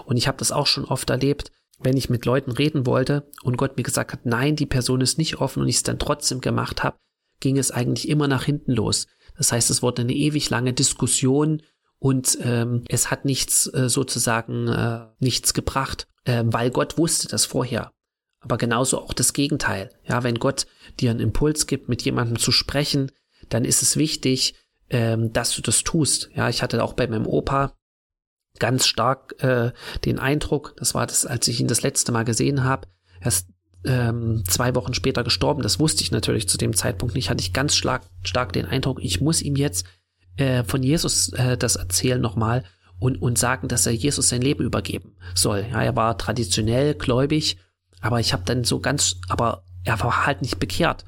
Und 0.05 0.17
ich 0.17 0.29
habe 0.29 0.39
das 0.39 0.53
auch 0.53 0.67
schon 0.67 0.85
oft 0.85 1.09
erlebt, 1.11 1.51
wenn 1.79 1.97
ich 1.97 2.11
mit 2.11 2.25
Leuten 2.25 2.53
reden 2.53 2.87
wollte 2.87 3.31
und 3.43 3.57
Gott 3.57 3.77
mir 3.77 3.83
gesagt 3.83 4.13
hat, 4.13 4.25
nein, 4.25 4.57
die 4.57 4.67
Person 4.67 5.01
ist 5.01 5.19
nicht 5.19 5.37
offen 5.41 5.63
und 5.63 5.69
ich 5.69 5.77
es 5.77 5.83
dann 5.83 5.99
trotzdem 5.99 6.41
gemacht 6.41 6.83
habe, 6.83 6.97
ging 7.41 7.59
es 7.59 7.71
eigentlich 7.71 8.09
immer 8.09 8.29
nach 8.29 8.45
hinten 8.45 8.73
los. 8.73 9.07
Das 9.37 9.53
heißt, 9.53 9.71
es 9.71 9.83
wurde 9.83 10.03
eine 10.03 10.15
ewig 10.15 10.49
lange 10.49 10.73
Diskussion 10.73 11.63
und 11.99 12.39
ähm, 12.43 12.85
es 12.89 13.11
hat 13.11 13.25
nichts 13.25 13.73
äh, 13.73 13.89
sozusagen 13.89 14.69
äh, 14.69 15.07
nichts 15.19 15.55
gebracht 15.55 16.07
äh, 16.27 16.45
weil 16.47 16.71
Gott 16.71 16.99
wusste 16.99 17.29
das 17.29 17.47
vorher. 17.47 17.93
Aber 18.41 18.59
genauso 18.59 19.01
auch 19.01 19.15
das 19.15 19.33
Gegenteil. 19.33 19.91
Ja, 20.05 20.23
wenn 20.23 20.39
Gott 20.39 20.67
dir 21.01 21.11
einen 21.11 21.21
Impuls 21.21 21.67
gibt, 21.67 21.89
mit 21.89 22.03
jemandem 22.03 22.39
zu 22.39 22.53
sprechen, 22.53 23.11
dann 23.49 23.65
ist 23.65 23.83
es 23.83 23.97
wichtig, 23.97 24.55
ähm, 24.91 25.33
dass 25.33 25.55
du 25.55 25.63
das 25.63 25.83
tust. 25.83 26.31
Ja, 26.35 26.49
ich 26.49 26.63
hatte 26.63 26.83
auch 26.85 26.93
bei 26.93 27.07
meinem 27.07 27.27
Opa 27.27 27.73
ganz 28.59 28.87
stark 28.87 29.43
äh, 29.43 29.73
den 30.05 30.19
Eindruck, 30.19 30.75
das 30.77 30.95
war 30.95 31.07
das, 31.07 31.27
als 31.27 31.49
ich 31.49 31.61
ihn 31.61 31.69
das 31.69 31.83
letzte 31.83 32.13
Mal 32.13 32.25
gesehen 32.25 32.65
habe, 32.65 32.89
er 33.21 33.29
ist 33.29 33.49
ähm, 33.85 34.45
zwei 34.49 34.75
Wochen 34.75 34.95
später 34.95 35.25
gestorben. 35.25 35.63
Das 35.63 35.79
wusste 35.79 36.03
ich 36.03 36.11
natürlich 36.11 36.49
zu 36.49 36.59
dem 36.59 36.75
Zeitpunkt 36.75 37.15
nicht. 37.15 37.31
Hatte 37.31 37.43
ich 37.43 37.53
ganz 37.53 37.77
stark, 37.77 38.03
stark 38.23 38.53
den 38.53 38.67
Eindruck, 38.67 39.03
ich 39.03 39.21
muss 39.21 39.43
ihm 39.43 39.57
jetzt 39.57 39.87
äh, 40.37 40.65
von 40.65 40.83
Jesus 40.83 41.33
äh, 41.33 41.57
das 41.57 41.77
erzählen 41.77 42.21
nochmal 42.21 42.65
und, 42.99 43.21
und 43.21 43.39
sagen, 43.39 43.69
dass 43.69 43.87
er 43.87 43.93
Jesus 43.93 44.29
sein 44.29 44.43
Leben 44.43 44.65
übergeben 44.65 45.17
soll. 45.35 45.67
Ja, 45.71 45.83
er 45.83 45.97
war 45.97 46.19
traditionell 46.19 46.95
gläubig, 46.95 47.59
aber 48.01 48.21
ich 48.21 48.33
habe 48.33 48.45
dann 48.45 48.65
so 48.65 48.81
ganz, 48.81 49.17
aber 49.29 49.65
er 49.85 50.01
war 50.01 50.27
halt 50.27 50.43
nicht 50.43 50.59
bekehrt. 50.59 51.05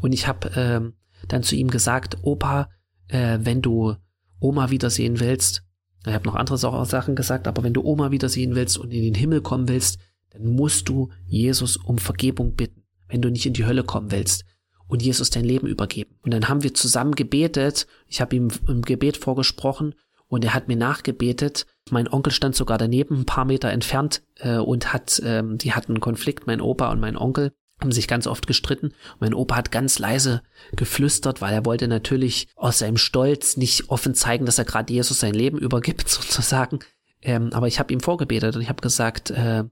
Und 0.00 0.12
ich 0.12 0.26
habe 0.26 0.50
ähm, 0.54 0.94
dann 1.28 1.42
zu 1.42 1.56
ihm 1.56 1.68
gesagt, 1.68 2.18
Opa, 2.22 2.68
äh, 3.08 3.38
wenn 3.42 3.62
du 3.62 3.96
Oma 4.38 4.70
wiedersehen 4.70 5.20
willst, 5.20 5.62
ich 6.06 6.12
habe 6.12 6.24
noch 6.24 6.34
andere 6.34 6.56
Sachen 6.56 7.14
gesagt, 7.14 7.46
aber 7.46 7.62
wenn 7.62 7.74
du 7.74 7.82
Oma 7.84 8.10
wiedersehen 8.10 8.54
willst 8.54 8.78
und 8.78 8.90
in 8.90 9.02
den 9.02 9.14
Himmel 9.14 9.42
kommen 9.42 9.68
willst, 9.68 9.98
dann 10.30 10.46
musst 10.46 10.88
du 10.88 11.10
Jesus 11.26 11.76
um 11.76 11.98
Vergebung 11.98 12.54
bitten, 12.54 12.84
wenn 13.08 13.20
du 13.20 13.30
nicht 13.30 13.44
in 13.44 13.52
die 13.52 13.66
Hölle 13.66 13.84
kommen 13.84 14.10
willst 14.10 14.44
und 14.90 15.02
Jesus 15.02 15.30
dein 15.30 15.44
Leben 15.44 15.66
übergeben. 15.66 16.16
Und 16.22 16.32
dann 16.32 16.48
haben 16.48 16.62
wir 16.62 16.74
zusammen 16.74 17.14
gebetet, 17.14 17.86
ich 18.06 18.20
habe 18.20 18.36
ihm 18.36 18.48
im 18.68 18.82
Gebet 18.82 19.16
vorgesprochen 19.16 19.94
und 20.26 20.44
er 20.44 20.54
hat 20.54 20.68
mir 20.68 20.76
nachgebetet. 20.76 21.66
Mein 21.90 22.08
Onkel 22.08 22.32
stand 22.32 22.54
sogar 22.54 22.78
daneben, 22.78 23.20
ein 23.20 23.26
paar 23.26 23.44
Meter 23.44 23.70
entfernt 23.70 24.22
äh, 24.36 24.56
und 24.56 24.92
hat, 24.92 25.20
ähm, 25.24 25.58
die 25.58 25.72
hatten 25.72 25.92
einen 25.92 26.00
Konflikt, 26.00 26.46
mein 26.46 26.60
Opa 26.60 26.90
und 26.90 27.00
mein 27.00 27.16
Onkel 27.16 27.52
haben 27.80 27.92
sich 27.92 28.08
ganz 28.08 28.26
oft 28.26 28.46
gestritten. 28.46 28.92
Mein 29.20 29.34
Opa 29.34 29.56
hat 29.56 29.72
ganz 29.72 29.98
leise 29.98 30.42
geflüstert, 30.76 31.40
weil 31.40 31.54
er 31.54 31.64
wollte 31.64 31.88
natürlich 31.88 32.48
aus 32.54 32.78
seinem 32.78 32.98
Stolz 32.98 33.56
nicht 33.56 33.88
offen 33.88 34.14
zeigen, 34.14 34.44
dass 34.44 34.58
er 34.58 34.66
gerade 34.66 34.92
Jesus 34.92 35.20
sein 35.20 35.34
Leben 35.34 35.58
übergibt, 35.58 36.08
sozusagen. 36.08 36.80
Ähm, 37.22 37.50
aber 37.52 37.68
ich 37.68 37.78
habe 37.78 37.92
ihm 37.92 38.00
vorgebetet 38.00 38.56
und 38.56 38.62
ich 38.62 38.68
habe 38.68 38.82
gesagt, 38.82 39.30
äh, 39.30 39.64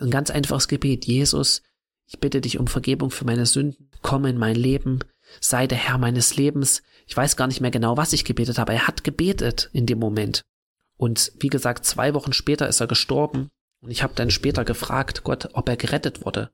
ein 0.00 0.10
ganz 0.10 0.30
einfaches 0.30 0.68
Gebet, 0.68 1.04
Jesus, 1.06 1.62
ich 2.06 2.20
bitte 2.20 2.40
dich 2.40 2.58
um 2.58 2.66
Vergebung 2.66 3.10
für 3.10 3.24
meine 3.24 3.46
Sünden, 3.46 3.87
komm 4.02 4.24
in 4.24 4.38
mein 4.38 4.56
Leben, 4.56 5.00
sei 5.40 5.66
der 5.66 5.78
Herr 5.78 5.98
meines 5.98 6.36
Lebens. 6.36 6.82
Ich 7.06 7.16
weiß 7.16 7.36
gar 7.36 7.46
nicht 7.46 7.60
mehr 7.60 7.70
genau, 7.70 7.96
was 7.96 8.12
ich 8.12 8.24
gebetet 8.24 8.58
habe. 8.58 8.72
Er 8.72 8.86
hat 8.86 9.04
gebetet 9.04 9.70
in 9.72 9.86
dem 9.86 9.98
Moment. 9.98 10.42
Und 10.96 11.32
wie 11.38 11.48
gesagt, 11.48 11.84
zwei 11.84 12.14
Wochen 12.14 12.32
später 12.32 12.68
ist 12.68 12.80
er 12.80 12.86
gestorben. 12.86 13.48
Und 13.80 13.90
ich 13.90 14.02
habe 14.02 14.14
dann 14.14 14.30
später 14.30 14.64
gefragt, 14.64 15.22
Gott, 15.22 15.50
ob 15.52 15.68
er 15.68 15.76
gerettet 15.76 16.24
wurde. 16.24 16.50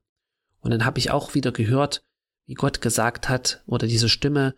Und 0.61 0.71
dann 0.71 0.85
habe 0.85 0.99
ich 0.99 1.11
auch 1.11 1.35
wieder 1.35 1.53
gehört, 1.53 2.05
wie 2.47 2.55
Gott 2.55 2.81
gesagt 2.81 3.29
hat, 3.29 3.63
oder 3.67 3.87
diese 3.87 4.09
Stimme, 4.09 4.55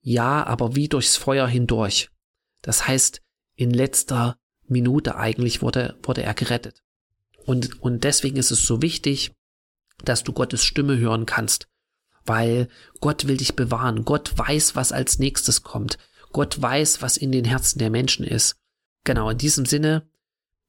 ja, 0.00 0.44
aber 0.44 0.74
wie 0.74 0.88
durchs 0.88 1.16
Feuer 1.16 1.46
hindurch. 1.46 2.10
Das 2.62 2.86
heißt, 2.86 3.22
in 3.54 3.70
letzter 3.70 4.38
Minute 4.66 5.16
eigentlich 5.16 5.62
wurde, 5.62 5.98
wurde 6.02 6.22
er 6.22 6.34
gerettet. 6.34 6.82
Und, 7.44 7.80
und 7.82 8.04
deswegen 8.04 8.36
ist 8.36 8.50
es 8.50 8.64
so 8.64 8.82
wichtig, 8.82 9.32
dass 10.04 10.24
du 10.24 10.32
Gottes 10.32 10.64
Stimme 10.64 10.98
hören 10.98 11.26
kannst, 11.26 11.68
weil 12.26 12.68
Gott 13.00 13.26
will 13.26 13.36
dich 13.36 13.56
bewahren. 13.56 14.04
Gott 14.04 14.36
weiß, 14.36 14.76
was 14.76 14.92
als 14.92 15.18
nächstes 15.18 15.62
kommt. 15.62 15.98
Gott 16.32 16.60
weiß, 16.60 17.02
was 17.02 17.16
in 17.16 17.32
den 17.32 17.44
Herzen 17.44 17.78
der 17.78 17.90
Menschen 17.90 18.24
ist. 18.24 18.56
Genau, 19.04 19.30
in 19.30 19.38
diesem 19.38 19.66
Sinne, 19.66 20.08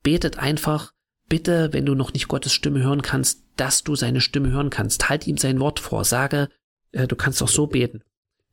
betet 0.03 0.37
einfach, 0.37 0.93
bitte, 1.27 1.73
wenn 1.73 1.85
du 1.85 1.95
noch 1.95 2.13
nicht 2.13 2.27
Gottes 2.27 2.53
Stimme 2.53 2.81
hören 2.81 3.01
kannst, 3.01 3.43
dass 3.57 3.83
du 3.83 3.95
seine 3.95 4.21
Stimme 4.21 4.51
hören 4.51 4.69
kannst. 4.69 5.09
Halt 5.09 5.27
ihm 5.27 5.37
sein 5.37 5.59
Wort 5.59 5.79
vor. 5.79 6.05
Sage, 6.05 6.49
äh, 6.91 7.07
du 7.07 7.15
kannst 7.15 7.41
auch 7.41 7.49
so 7.49 7.67
beten, 7.67 8.03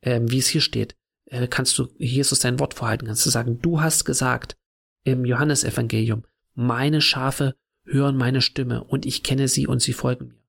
äh, 0.01 0.19
wie 0.23 0.39
es 0.39 0.47
hier 0.47 0.61
steht. 0.61 0.95
Äh, 1.25 1.47
kannst 1.47 1.77
du 1.77 1.87
Jesus 1.97 2.39
sein 2.39 2.59
Wort 2.59 2.73
vorhalten, 2.73 3.07
kannst 3.07 3.25
du 3.25 3.29
sagen, 3.29 3.59
du 3.61 3.81
hast 3.81 4.05
gesagt 4.05 4.57
im 5.03 5.25
Johannesevangelium, 5.25 6.23
meine 6.53 7.01
Schafe 7.01 7.55
hören 7.85 8.17
meine 8.17 8.41
Stimme 8.41 8.83
und 8.83 9.05
ich 9.05 9.23
kenne 9.23 9.47
sie 9.47 9.67
und 9.67 9.81
sie 9.81 9.93
folgen 9.93 10.29
mir. 10.29 10.43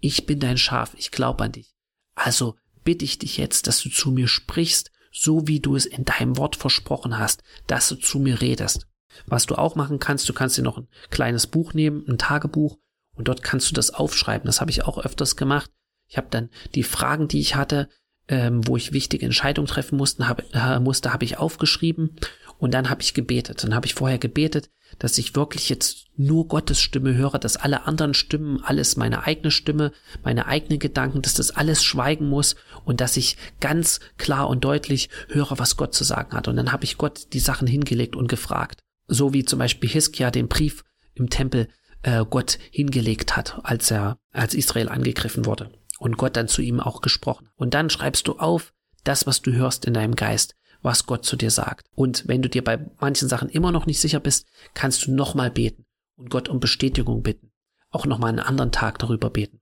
Ich 0.00 0.26
bin 0.26 0.40
dein 0.40 0.56
Schaf, 0.56 0.94
ich 0.96 1.10
glaube 1.10 1.44
an 1.44 1.52
dich. 1.52 1.74
Also 2.14 2.56
bitte 2.84 3.04
ich 3.04 3.18
dich 3.18 3.36
jetzt, 3.36 3.66
dass 3.66 3.82
du 3.82 3.90
zu 3.90 4.10
mir 4.10 4.28
sprichst, 4.28 4.90
so 5.12 5.46
wie 5.48 5.60
du 5.60 5.76
es 5.76 5.86
in 5.86 6.04
deinem 6.04 6.36
Wort 6.36 6.56
versprochen 6.56 7.18
hast, 7.18 7.42
dass 7.66 7.88
du 7.88 7.96
zu 7.96 8.18
mir 8.18 8.40
redest. 8.40 8.86
Was 9.26 9.46
du 9.46 9.56
auch 9.56 9.74
machen 9.74 9.98
kannst, 9.98 10.28
du 10.28 10.32
kannst 10.32 10.56
dir 10.56 10.62
noch 10.62 10.78
ein 10.78 10.88
kleines 11.10 11.46
Buch 11.46 11.74
nehmen, 11.74 12.04
ein 12.08 12.18
Tagebuch, 12.18 12.78
und 13.20 13.28
dort 13.28 13.42
kannst 13.42 13.70
du 13.70 13.74
das 13.74 13.90
aufschreiben. 13.92 14.46
Das 14.46 14.60
habe 14.60 14.70
ich 14.70 14.84
auch 14.84 14.98
öfters 14.98 15.36
gemacht. 15.36 15.70
Ich 16.08 16.16
habe 16.16 16.28
dann 16.30 16.48
die 16.74 16.82
Fragen, 16.82 17.28
die 17.28 17.40
ich 17.40 17.54
hatte, 17.54 17.88
ähm, 18.28 18.66
wo 18.66 18.76
ich 18.76 18.92
wichtige 18.92 19.26
Entscheidungen 19.26 19.68
treffen 19.68 19.98
musste, 19.98 20.26
habe 20.26 20.44
äh, 20.52 20.78
musste, 20.80 21.12
habe 21.12 21.24
ich 21.24 21.36
aufgeschrieben 21.36 22.16
und 22.58 22.72
dann 22.72 22.88
habe 22.88 23.02
ich 23.02 23.12
gebetet. 23.12 23.62
Dann 23.62 23.74
habe 23.74 23.86
ich 23.86 23.94
vorher 23.94 24.18
gebetet, 24.18 24.70
dass 24.98 25.18
ich 25.18 25.34
wirklich 25.34 25.68
jetzt 25.68 26.06
nur 26.16 26.48
Gottes 26.48 26.80
Stimme 26.80 27.14
höre, 27.14 27.38
dass 27.38 27.56
alle 27.56 27.86
anderen 27.86 28.14
Stimmen, 28.14 28.62
alles 28.62 28.96
meine 28.96 29.24
eigene 29.24 29.50
Stimme, 29.50 29.92
meine 30.22 30.46
eigenen 30.46 30.78
Gedanken, 30.78 31.22
dass 31.22 31.34
das 31.34 31.50
alles 31.50 31.82
schweigen 31.82 32.28
muss 32.28 32.56
und 32.84 33.00
dass 33.00 33.16
ich 33.16 33.36
ganz 33.60 34.00
klar 34.18 34.48
und 34.48 34.64
deutlich 34.64 35.08
höre, 35.28 35.58
was 35.58 35.76
Gott 35.76 35.94
zu 35.94 36.04
sagen 36.04 36.36
hat. 36.36 36.48
Und 36.48 36.56
dann 36.56 36.72
habe 36.72 36.84
ich 36.84 36.98
Gott 36.98 37.32
die 37.32 37.40
Sachen 37.40 37.66
hingelegt 37.66 38.16
und 38.16 38.28
gefragt. 38.28 38.80
So 39.06 39.32
wie 39.32 39.44
zum 39.44 39.58
Beispiel 39.58 39.88
Hiskia 39.88 40.30
den 40.30 40.48
Brief 40.48 40.84
im 41.14 41.30
Tempel 41.30 41.68
äh, 42.02 42.24
Gott 42.28 42.58
hingelegt 42.70 43.36
hat, 43.36 43.58
als 43.62 43.90
er, 43.90 44.18
als 44.32 44.54
Israel 44.54 44.88
angegriffen 44.88 45.46
wurde 45.46 45.70
und 45.98 46.16
Gott 46.16 46.36
dann 46.36 46.48
zu 46.48 46.62
ihm 46.62 46.80
auch 46.80 47.02
gesprochen. 47.02 47.48
Und 47.56 47.74
dann 47.74 47.90
schreibst 47.90 48.26
du 48.26 48.38
auf 48.38 48.72
das, 49.04 49.26
was 49.26 49.42
du 49.42 49.52
hörst 49.52 49.84
in 49.84 49.94
deinem 49.94 50.16
Geist, 50.16 50.54
was 50.82 51.06
Gott 51.06 51.24
zu 51.24 51.36
dir 51.36 51.50
sagt. 51.50 51.86
Und 51.94 52.26
wenn 52.26 52.42
du 52.42 52.48
dir 52.48 52.64
bei 52.64 52.78
manchen 53.00 53.28
Sachen 53.28 53.48
immer 53.48 53.72
noch 53.72 53.86
nicht 53.86 54.00
sicher 54.00 54.20
bist, 54.20 54.46
kannst 54.74 55.06
du 55.06 55.12
nochmal 55.12 55.50
beten 55.50 55.84
und 56.16 56.30
Gott 56.30 56.48
um 56.48 56.60
Bestätigung 56.60 57.22
bitten. 57.22 57.52
Auch 57.90 58.06
nochmal 58.06 58.30
einen 58.30 58.40
anderen 58.40 58.72
Tag 58.72 58.98
darüber 58.98 59.30
beten. 59.30 59.60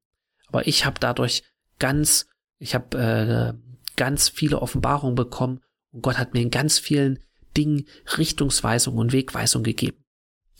Aber 0.48 0.66
ich 0.66 0.84
habe 0.84 1.00
dadurch 1.00 1.42
ganz, 1.78 2.26
ich 2.58 2.74
habe 2.74 2.98
äh, 2.98 3.78
ganz 3.96 4.28
viele 4.28 4.60
Offenbarungen 4.60 5.14
bekommen 5.14 5.60
und 5.92 6.02
Gott 6.02 6.18
hat 6.18 6.34
mir 6.34 6.40
in 6.40 6.50
ganz 6.50 6.78
vielen 6.78 7.20
Dingen 7.56 7.86
Richtungsweisung 8.16 8.96
und 8.96 9.12
Wegweisung 9.12 9.62
gegeben. 9.62 10.04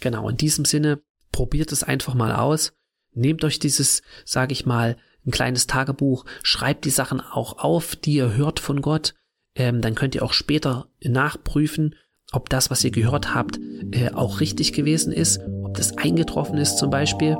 Genau, 0.00 0.28
in 0.28 0.36
diesem 0.36 0.64
Sinne, 0.64 1.02
probiert 1.32 1.72
es 1.72 1.82
einfach 1.82 2.14
mal 2.14 2.34
aus. 2.34 2.72
Nehmt 3.12 3.44
euch 3.44 3.58
dieses, 3.58 4.02
sage 4.24 4.52
ich 4.52 4.66
mal, 4.66 4.96
ein 5.26 5.30
kleines 5.30 5.66
Tagebuch, 5.66 6.24
schreibt 6.42 6.84
die 6.84 6.90
Sachen 6.90 7.20
auch 7.20 7.58
auf, 7.58 7.96
die 7.96 8.14
ihr 8.14 8.34
hört 8.34 8.60
von 8.60 8.80
Gott. 8.80 9.14
Ähm, 9.58 9.82
dann 9.82 9.94
könnt 9.94 10.14
ihr 10.14 10.22
auch 10.22 10.32
später 10.32 10.86
nachprüfen, 11.02 11.96
ob 12.32 12.48
das, 12.48 12.70
was 12.70 12.84
ihr 12.84 12.90
gehört 12.90 13.34
habt, 13.34 13.58
äh, 13.92 14.10
auch 14.12 14.40
richtig 14.40 14.72
gewesen 14.72 15.12
ist, 15.12 15.40
ob 15.64 15.74
das 15.74 15.98
eingetroffen 15.98 16.58
ist 16.58 16.78
zum 16.78 16.90
Beispiel. 16.90 17.36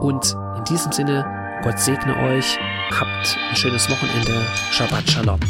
Und 0.00 0.34
in 0.56 0.64
diesem 0.64 0.92
Sinne, 0.92 1.26
Gott 1.62 1.78
segne 1.78 2.16
euch, 2.16 2.56
habt 2.90 3.38
ein 3.50 3.56
schönes 3.56 3.90
Wochenende, 3.90 4.46
Shabbat 4.70 5.10
Shalom. 5.10 5.40